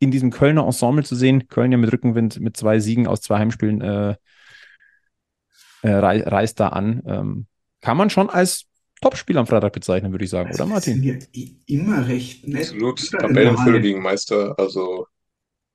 [0.00, 1.46] in diesem Kölner Ensemble zu sehen.
[1.48, 4.16] Köln ja mit Rückenwind, mit zwei Siegen aus zwei Heimspielen äh,
[5.82, 7.02] äh, reist da an.
[7.06, 7.46] Ähm,
[7.80, 8.64] kann man schon als
[9.00, 11.02] Topspiel am Freitag bezeichnen, würde ich sagen, oder Martin?
[11.06, 12.62] Das ist immer recht nett.
[12.62, 13.10] Absolut.
[13.10, 14.58] Tabellenführer gegen Meister.
[14.58, 15.06] Also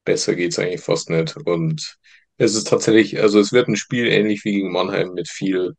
[0.10, 1.38] besser geht es eigentlich fast nicht.
[1.38, 1.98] Und
[2.38, 5.74] es ist tatsächlich, also es wird ein Spiel ähnlich wie gegen Mannheim mit viel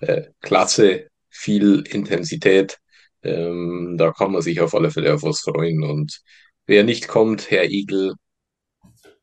[0.00, 2.78] äh, Klasse, viel Intensität.
[3.22, 5.82] Ähm, da kann man sich auf alle Fälle auf was freuen.
[5.82, 6.22] Und
[6.66, 8.14] wer nicht kommt, Herr Igel,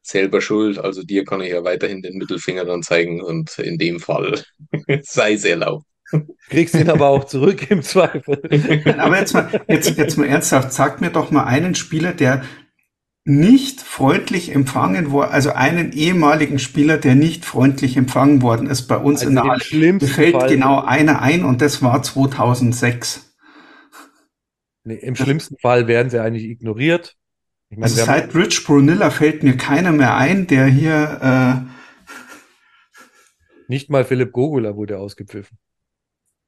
[0.04, 0.78] selber schuld.
[0.78, 4.44] Also dir kann ich ja weiterhin den Mittelfinger dann zeigen und in dem Fall
[5.02, 5.88] sei es erlaubt.
[6.50, 8.40] Kriegst ihn aber auch zurück im Zweifel.
[9.00, 12.44] aber jetzt mal, jetzt, jetzt mal ernsthaft, sag mir doch mal einen Spieler, der
[13.26, 18.98] nicht freundlich empfangen worden, also einen ehemaligen Spieler, der nicht freundlich empfangen worden ist bei
[18.98, 20.00] uns also in der Halle.
[20.08, 23.34] Fällt Fall genau einer ein und das war 2006.
[24.84, 27.16] Nee, Im schlimmsten Fall werden sie eigentlich ignoriert.
[27.70, 31.74] Ich meine, also seit Rich Brunilla fällt mir keiner mehr ein, der hier äh,
[33.70, 35.58] nicht mal Philipp Gogula wurde ausgepfiffen.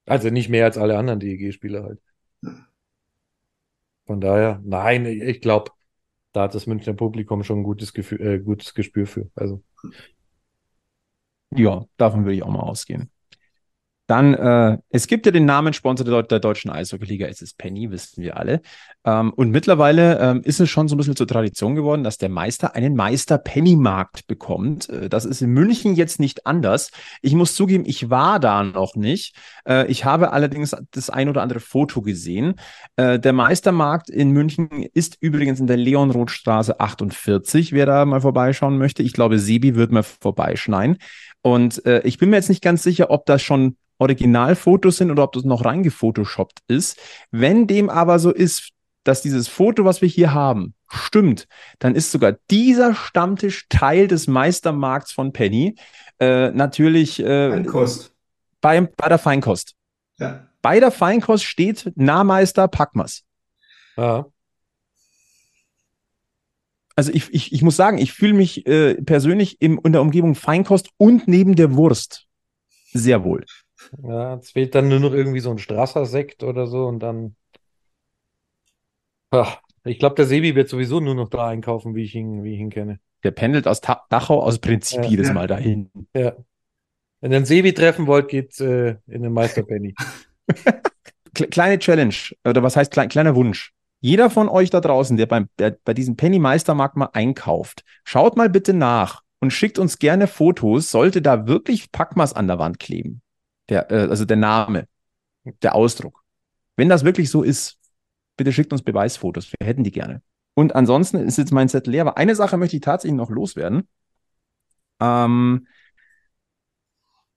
[0.05, 1.99] Also nicht mehr als alle anderen DEG-Spieler halt.
[4.05, 5.71] Von daher, nein, ich glaube,
[6.36, 9.29] da hat das Münchner Publikum schon ein gutes, Gefühl, äh, gutes Gespür für.
[9.36, 9.63] Also.
[11.51, 13.09] Ja, davon würde ich auch mal ausgehen.
[14.07, 18.21] Dann, äh, es gibt ja den Namenssponsor der, der deutschen Eishockey-Liga, es ist Penny, wissen
[18.21, 18.61] wir alle.
[19.03, 22.29] Ähm, und mittlerweile ähm, ist es schon so ein bisschen zur Tradition geworden, dass der
[22.29, 24.89] Meister einen Meister-Penny-Markt bekommt.
[24.89, 26.91] Äh, das ist in München jetzt nicht anders.
[27.23, 29.35] Ich muss zugeben, ich war da noch nicht.
[29.67, 32.55] Äh, ich habe allerdings das ein oder andere Foto gesehen.
[32.97, 38.77] Äh, der Meistermarkt in München ist übrigens in der Leonrothstraße 48, wer da mal vorbeischauen
[38.77, 39.01] möchte.
[39.01, 40.97] Ich glaube, Sebi wird mal vorbeischneien.
[41.41, 45.23] Und äh, ich bin mir jetzt nicht ganz sicher, ob das schon Originalfotos sind oder
[45.23, 46.99] ob das noch reingefotoshoppt ist.
[47.31, 48.71] Wenn dem aber so ist,
[49.03, 51.47] dass dieses Foto, was wir hier haben, stimmt,
[51.79, 55.75] dann ist sogar dieser Stammtisch Teil des Meistermarkts von Penny.
[56.19, 58.13] Äh, natürlich äh, Feinkost.
[58.61, 59.75] Bei, bei der Feinkost.
[60.17, 60.47] Ja.
[60.61, 63.23] Bei der Feinkost steht Nahmeister Packmas.
[63.95, 64.25] Ja.
[66.95, 70.33] Also ich, ich, ich muss sagen, ich fühle mich äh, persönlich im, in der Umgebung
[70.33, 72.25] Feinkost und neben der Wurst
[72.93, 73.45] sehr wohl.
[74.03, 77.36] Ja, es fehlt dann nur noch irgendwie so ein Strasser-Sekt oder so und dann.
[79.31, 82.53] Ach, ich glaube, der Sebi wird sowieso nur noch da einkaufen, wie ich ihn, wie
[82.53, 82.99] ich ihn kenne.
[83.23, 85.09] Der pendelt aus Ta Dachau aus Prinzip Ja.
[85.09, 85.31] jedes.
[85.31, 85.89] Mal dahin.
[86.15, 86.33] Ja.
[87.21, 89.95] Wenn ihr einen Sebi treffen wollt, geht's äh, in den Meisterpenny.
[91.33, 92.15] Kle kleine Challenge,
[92.45, 93.73] oder was heißt klein, kleiner Wunsch?
[93.99, 98.38] Jeder von euch da draußen, der beim, der bei diesem Penny Meistermarkt mal einkauft, schaut
[98.38, 102.79] mal bitte nach und schickt uns gerne Fotos, sollte da wirklich Packmas an der Wand
[102.79, 103.21] kleben.
[103.70, 104.88] Der, äh, also der Name,
[105.61, 106.24] der Ausdruck.
[106.76, 107.78] Wenn das wirklich so ist,
[108.38, 109.51] bitte schickt uns Beweisfotos.
[109.57, 110.22] Wir hätten die gerne.
[110.55, 112.01] Und ansonsten ist jetzt mein Zettel leer.
[112.01, 113.88] Aber eine Sache möchte ich tatsächlich noch loswerden.
[114.99, 115.68] Ähm,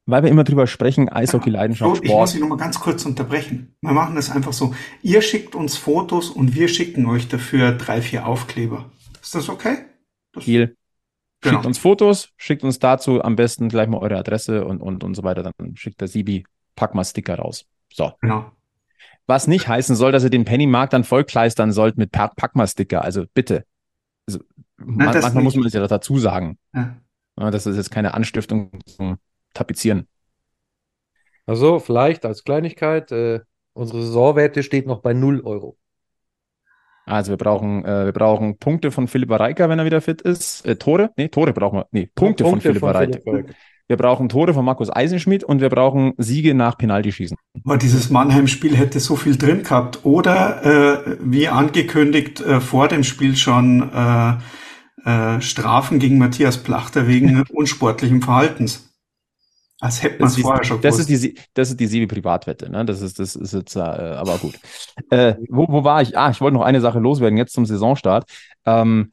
[0.07, 2.31] weil wir immer drüber sprechen, Eishockey, Leidenschaft, ich muss.
[2.31, 3.74] Sie noch mal ganz kurz unterbrechen.
[3.83, 4.74] Wir machen das einfach so.
[5.03, 8.91] Ihr schickt uns Fotos und wir schicken euch dafür drei, vier Aufkleber.
[9.20, 9.76] Ist das okay?
[10.33, 10.76] Das, Kiel.
[11.41, 11.55] Genau.
[11.59, 15.14] Schickt uns Fotos, schickt uns dazu am besten gleich mal eure Adresse und, und, und
[15.14, 15.53] so weiter.
[15.57, 17.64] Dann schickt der Sibi, pack mal Sticker raus.
[17.93, 18.12] So.
[18.20, 18.51] Genau.
[19.26, 22.66] Was nicht heißen soll, dass ihr den Pennymarkt dann vollkleistern sollt mit Pa- pack mal
[22.66, 23.03] Sticker.
[23.05, 23.64] Also bitte.
[24.26, 24.41] Also,
[24.76, 25.61] man, das manchmal muss nicht.
[25.61, 26.59] man das ja dazu sagen.
[26.74, 26.97] Ja.
[27.39, 29.18] Ja, Das ist jetzt keine Anstiftung zum
[29.55, 30.09] Tapezieren.
[31.47, 33.41] Also, vielleicht als Kleinigkeit, äh,
[33.74, 35.78] unsere Saisonwerte steht noch bei 0 Euro.
[37.09, 40.66] Also wir brauchen, äh, wir brauchen Punkte von Philipp Reika, wenn er wieder fit ist.
[40.66, 41.11] Äh, Tore?
[41.16, 41.86] Nee, Tore brauchen wir.
[41.90, 43.18] Nee, Punkte, von Philipp Reika.
[43.26, 43.52] Reika.
[43.88, 47.38] Wir brauchen Tore von Markus Eisenschmidt und wir brauchen Siege nach Penaltyschießen.
[47.64, 50.00] Aber dieses Mannheim-Spiel hätte so viel drin gehabt.
[50.04, 54.34] Oder äh, wie angekündigt äh, vor dem Spiel schon äh,
[55.09, 58.88] äh, Strafen gegen Matthias Plachter wegen unsportlichem Verhaltens.
[59.81, 61.87] Als hätte man Das es ist, vorher die, schon das, ist die, das ist die
[61.87, 62.85] Sibi-Privatwette, ne?
[62.85, 64.59] Das ist, das ist jetzt, äh, aber gut.
[65.11, 66.18] Äh, wo, wo war ich?
[66.18, 68.29] Ah, ich wollte noch eine Sache loswerden, jetzt zum Saisonstart.
[68.66, 69.12] Ähm,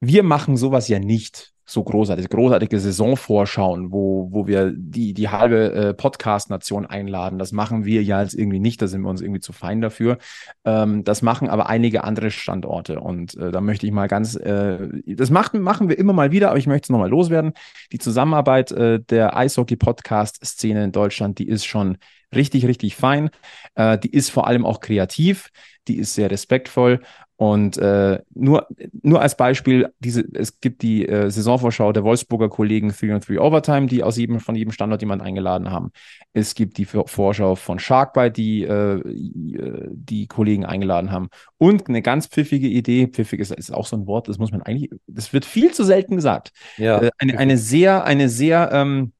[0.00, 5.72] wir machen sowas ja nicht so großartig, großartige Saisonvorschauen, wo, wo wir die, die halbe
[5.72, 7.38] äh, Podcast-Nation einladen.
[7.38, 10.18] Das machen wir ja jetzt irgendwie nicht, da sind wir uns irgendwie zu fein dafür.
[10.64, 14.88] Ähm, das machen aber einige andere Standorte und äh, da möchte ich mal ganz, äh,
[15.06, 17.52] das macht, machen wir immer mal wieder, aber ich möchte es nochmal loswerden.
[17.92, 21.98] Die Zusammenarbeit äh, der Eishockey-Podcast-Szene in Deutschland, die ist schon
[22.34, 23.30] richtig, richtig fein.
[23.74, 25.50] Äh, die ist vor allem auch kreativ,
[25.88, 27.00] die ist sehr respektvoll.
[27.42, 28.68] Und äh, nur,
[29.02, 33.40] nur als Beispiel, diese, es gibt die äh, Saisonvorschau der Wolfsburger Kollegen 3 on 3
[33.40, 35.90] Overtime, die aus jedem, von jedem Standort jemand eingeladen haben.
[36.34, 41.30] Es gibt die Vor- Vorschau von Sharkbite, die äh, die Kollegen eingeladen haben.
[41.58, 44.62] Und eine ganz pfiffige Idee, pfiffig ist, ist auch so ein Wort, das muss man
[44.62, 46.52] eigentlich, das wird viel zu selten gesagt.
[46.76, 49.14] Ja, Äh, eine, eine sehr, eine sehr ähm,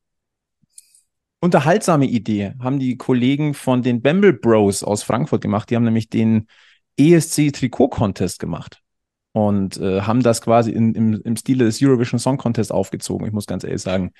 [1.40, 5.70] unterhaltsame Idee haben die Kollegen von den Bamble Bros aus Frankfurt gemacht.
[5.70, 6.46] Die haben nämlich den
[6.96, 8.82] ESC Trikot Contest gemacht
[9.32, 13.26] und äh, haben das quasi in, im, im Stile des Eurovision Song Contest aufgezogen.
[13.26, 14.12] Ich muss ganz ehrlich sagen,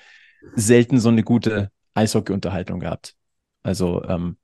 [0.55, 3.15] selten so eine gute Eishockey-Unterhaltung gehabt.
[3.61, 4.37] Also ähm,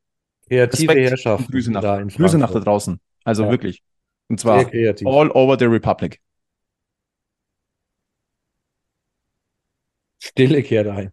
[0.47, 2.99] kreative Respekt Herrschaften und Grüße nach, da Grüße nach da draußen.
[3.23, 3.51] Also Ja.
[3.51, 3.81] wirklich.
[4.27, 4.69] Und zwar
[5.05, 6.21] all over the Republic.
[10.19, 11.11] Stille kehrt ein.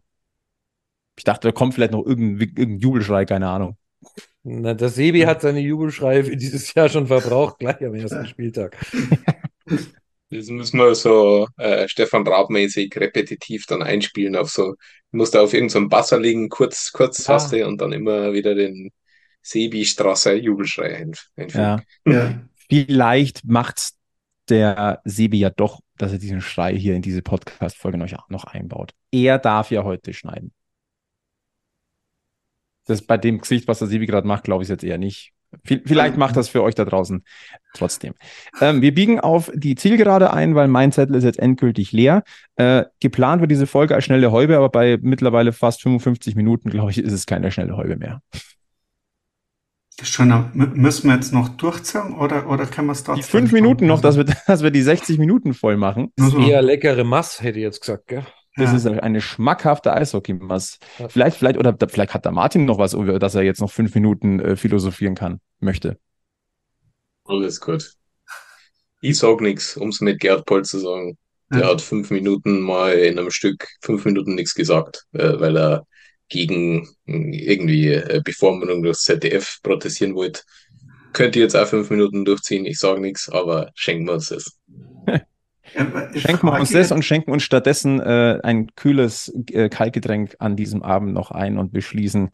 [1.16, 3.78] Ich dachte, da kommt vielleicht noch irgendein, irgendein Jubelschrei, keine Ahnung.
[4.48, 8.76] Na, der Sebi hat seine Jubelschreie für dieses Jahr schon verbraucht, gleich am ersten Spieltag.
[10.30, 14.74] Das müssen wir so äh, Stefan Raab-mäßig repetitiv dann einspielen auf so,
[15.10, 17.32] du musst da auf irgendeinem so Basser legen, kurz, kurz Ah.
[17.32, 18.90] Taste und dann immer wieder den
[19.42, 21.82] Sebi-Strasser Jubelschrei einf- einfügen.
[22.06, 22.12] Ja.
[22.12, 22.40] Ja.
[22.68, 23.90] Vielleicht macht
[24.48, 28.92] der Sebi ja doch, dass er diesen Schrei hier in diese Podcast-Folge noch, noch einbaut.
[29.10, 30.52] Er darf ja heute schneiden.
[32.86, 35.32] Das bei dem Gesicht, was der Sebi gerade macht, glaube ich jetzt eher nicht.
[35.64, 37.24] V- Vielleicht macht das für euch da draußen
[37.74, 38.14] trotzdem.
[38.60, 42.24] Ähm, wir biegen auf die Zielgerade ein, weil mein Zettel ist jetzt endgültig leer.
[42.56, 46.90] Äh, geplant wird diese Folge als schnelle Häube, aber bei mittlerweile fast 55 Minuten, glaube
[46.90, 48.22] ich, ist es keine schnelle Häube mehr.
[49.98, 53.22] Das ist schon, m- müssen wir jetzt noch durchziehen oder, oder können wir es Die
[53.22, 53.52] fünf?
[53.52, 56.12] Minuten noch, Also, dass wir, dass wir die 60 Minuten voll machen.
[56.18, 56.38] nur so.
[56.38, 58.26] Eher leckere Mass, hätte ich jetzt gesagt, gell?
[58.56, 58.76] Das Ja.
[58.76, 60.78] ist eine schmackhafte Eishockey-Mass.
[60.98, 61.08] Ja.
[61.08, 63.94] Vielleicht, vielleicht, oder vielleicht hat da Martin noch was, über das er jetzt noch fünf
[63.94, 65.98] Minuten äh, philosophieren kann, möchte.
[67.24, 67.92] Alles gut.
[69.00, 71.18] Ich sag nichts, um es mit Gerd Poll zu sagen.
[71.52, 71.68] Der Ja.
[71.68, 75.86] hat fünf Minuten mal in einem Stück fünf Minuten nichts gesagt, äh, weil er
[76.28, 80.44] gegen irgendwie äh, Bevormundung durch ZDF protestieren wollt,
[81.12, 82.66] könnt ihr jetzt auch fünf Minuten durchziehen.
[82.66, 84.58] Ich sage nichts, aber schenken wir uns das.
[86.14, 90.82] Schenken wir uns das und schenken uns stattdessen äh, ein kühles äh, Kaltgetränk an diesem
[90.82, 92.30] Abend noch ein und beschließen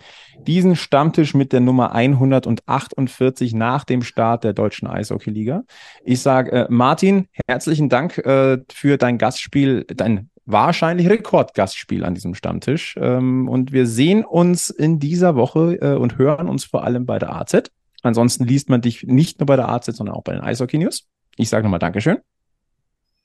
[0.46, 5.64] diesen Stammtisch mit der Nummer 148 nach dem Start der deutschen Eishockeyliga.
[6.04, 12.34] Ich sage, äh, Martin, herzlichen Dank äh, für dein Gastspiel, dein wahrscheinlich Rekordgastspiel an diesem
[12.34, 12.96] Stammtisch.
[13.00, 17.18] Ähm, und wir sehen uns in dieser Woche äh, und hören uns vor allem bei
[17.18, 17.70] der AZ.
[18.02, 21.06] Ansonsten liest man dich nicht nur bei der AZ, sondern auch bei den Eishockey News.
[21.36, 22.18] Ich sage nochmal Dankeschön.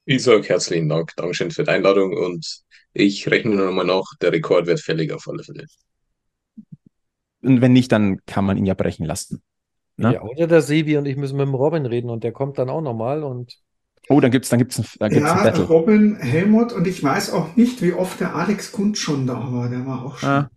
[0.10, 1.12] Ich sage herzlichen Dank.
[1.18, 2.62] Dankeschön für die Einladung und
[2.93, 4.05] ich rechne nur nochmal nach.
[4.22, 5.66] Der Rekord wird fällig auf alle Fälle.
[7.41, 9.41] Und wenn nicht, dann kann man ihn ja brechen lassen.
[9.97, 10.14] Ne?
[10.14, 12.70] Ja, oder der Sebi und ich müssen mit dem Robin reden und der kommt dann
[12.70, 13.58] auch nochmal und.
[14.08, 15.66] Oh, dann gibt's, dann gibt's, dann gibt's ja, ein Battle.
[15.66, 19.68] Robin, Helmut und ich weiß auch nicht, wie oft der Alex Kund schon da war.
[19.68, 20.30] Der war auch schon.
[20.30, 20.49] Ah.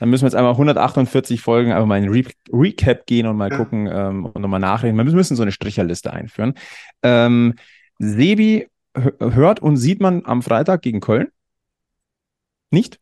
[0.00, 3.52] Dann müssen wir jetzt einmal 148 Folgen einfach mal in Re Recap gehen und mal
[3.52, 3.56] ja.
[3.56, 4.96] gucken ähm, und nochmal nachreden.
[4.96, 6.54] Wir müssen so eine Stricherliste einführen.
[7.04, 7.54] Ähm,
[7.98, 11.28] Sebi hört und sieht man am Freitag gegen Köln?
[12.70, 13.00] Nicht?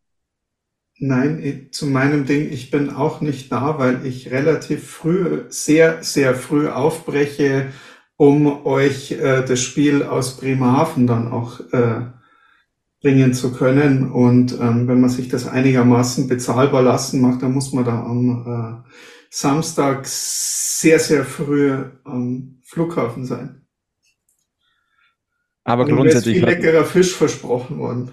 [0.98, 6.34] Nein, zu meinem Ding, ich bin auch nicht da, weil ich relativ früh, sehr, sehr
[6.34, 7.72] früh aufbreche,
[8.16, 12.02] um euch äh, das Spiel aus Bremerhaven dann auch äh,
[13.00, 14.12] bringen zu können.
[14.12, 18.84] Und ähm, wenn man sich das einigermaßen bezahlbar lassen macht, dann muss man da am
[18.86, 18.90] äh,
[19.30, 23.61] Samstag sehr, sehr früh am Flughafen sein.
[25.64, 26.36] Aber grundsätzlich.
[26.36, 28.10] Ist viel leckerer Fisch versprochen worden.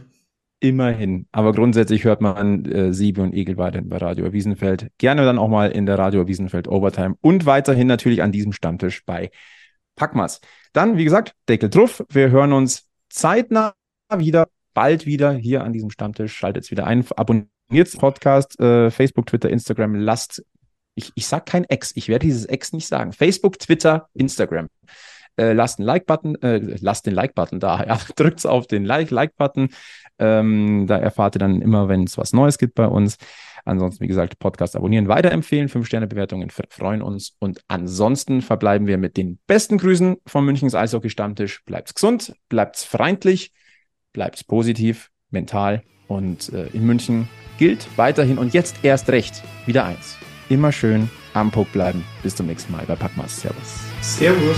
[0.61, 1.25] Immerhin.
[1.31, 4.91] Aber grundsätzlich hört man äh, Siebe und Egel weiterhin bei Radio Wiesenfeld.
[4.97, 9.05] Gerne dann auch mal in der Radio Wiesenfeld Overtime und weiterhin natürlich an diesem Stammtisch
[9.05, 9.31] bei
[9.95, 10.41] Packmas.
[10.73, 12.03] Dann, wie gesagt, Deckel drauf.
[12.09, 13.73] Wir hören uns zeitnah
[14.13, 16.35] wieder, bald wieder hier an diesem Stammtisch.
[16.35, 19.95] Schaltet es wieder ein, abonniert den Podcast, äh, Facebook, Twitter, Instagram.
[19.95, 20.43] Lasst,
[20.93, 23.13] ich, ich sag kein Ex, ich werde dieses Ex nicht sagen.
[23.13, 24.67] Facebook, Twitter, Instagram
[25.39, 29.69] äh, lasst einen Like-Button, äh, lasst den Like-Button da, ja, drückt auf den Like-Like-Button.
[30.19, 33.17] Ähm, da erfahrt ihr dann immer, wenn es was Neues gibt bei uns.
[33.65, 37.35] Ansonsten, wie gesagt, Podcast abonnieren, weiterempfehlen, 5-Sterne-Bewertungen freuen uns.
[37.39, 41.63] Und ansonsten verbleiben wir mit den besten Grüßen vom Münchens Eishockey-Stammtisch.
[41.65, 43.53] Bleibt's gesund, bleibt's freundlich,
[44.11, 45.83] bleibt's positiv, mental.
[46.07, 50.17] Und äh, in München gilt weiterhin und jetzt erst recht wieder eins.
[50.49, 52.03] Immer schön am Puck bleiben.
[52.23, 53.41] Bis zum nächsten Mal bei Packmas.
[53.41, 53.79] Servus.
[54.01, 54.57] Servus.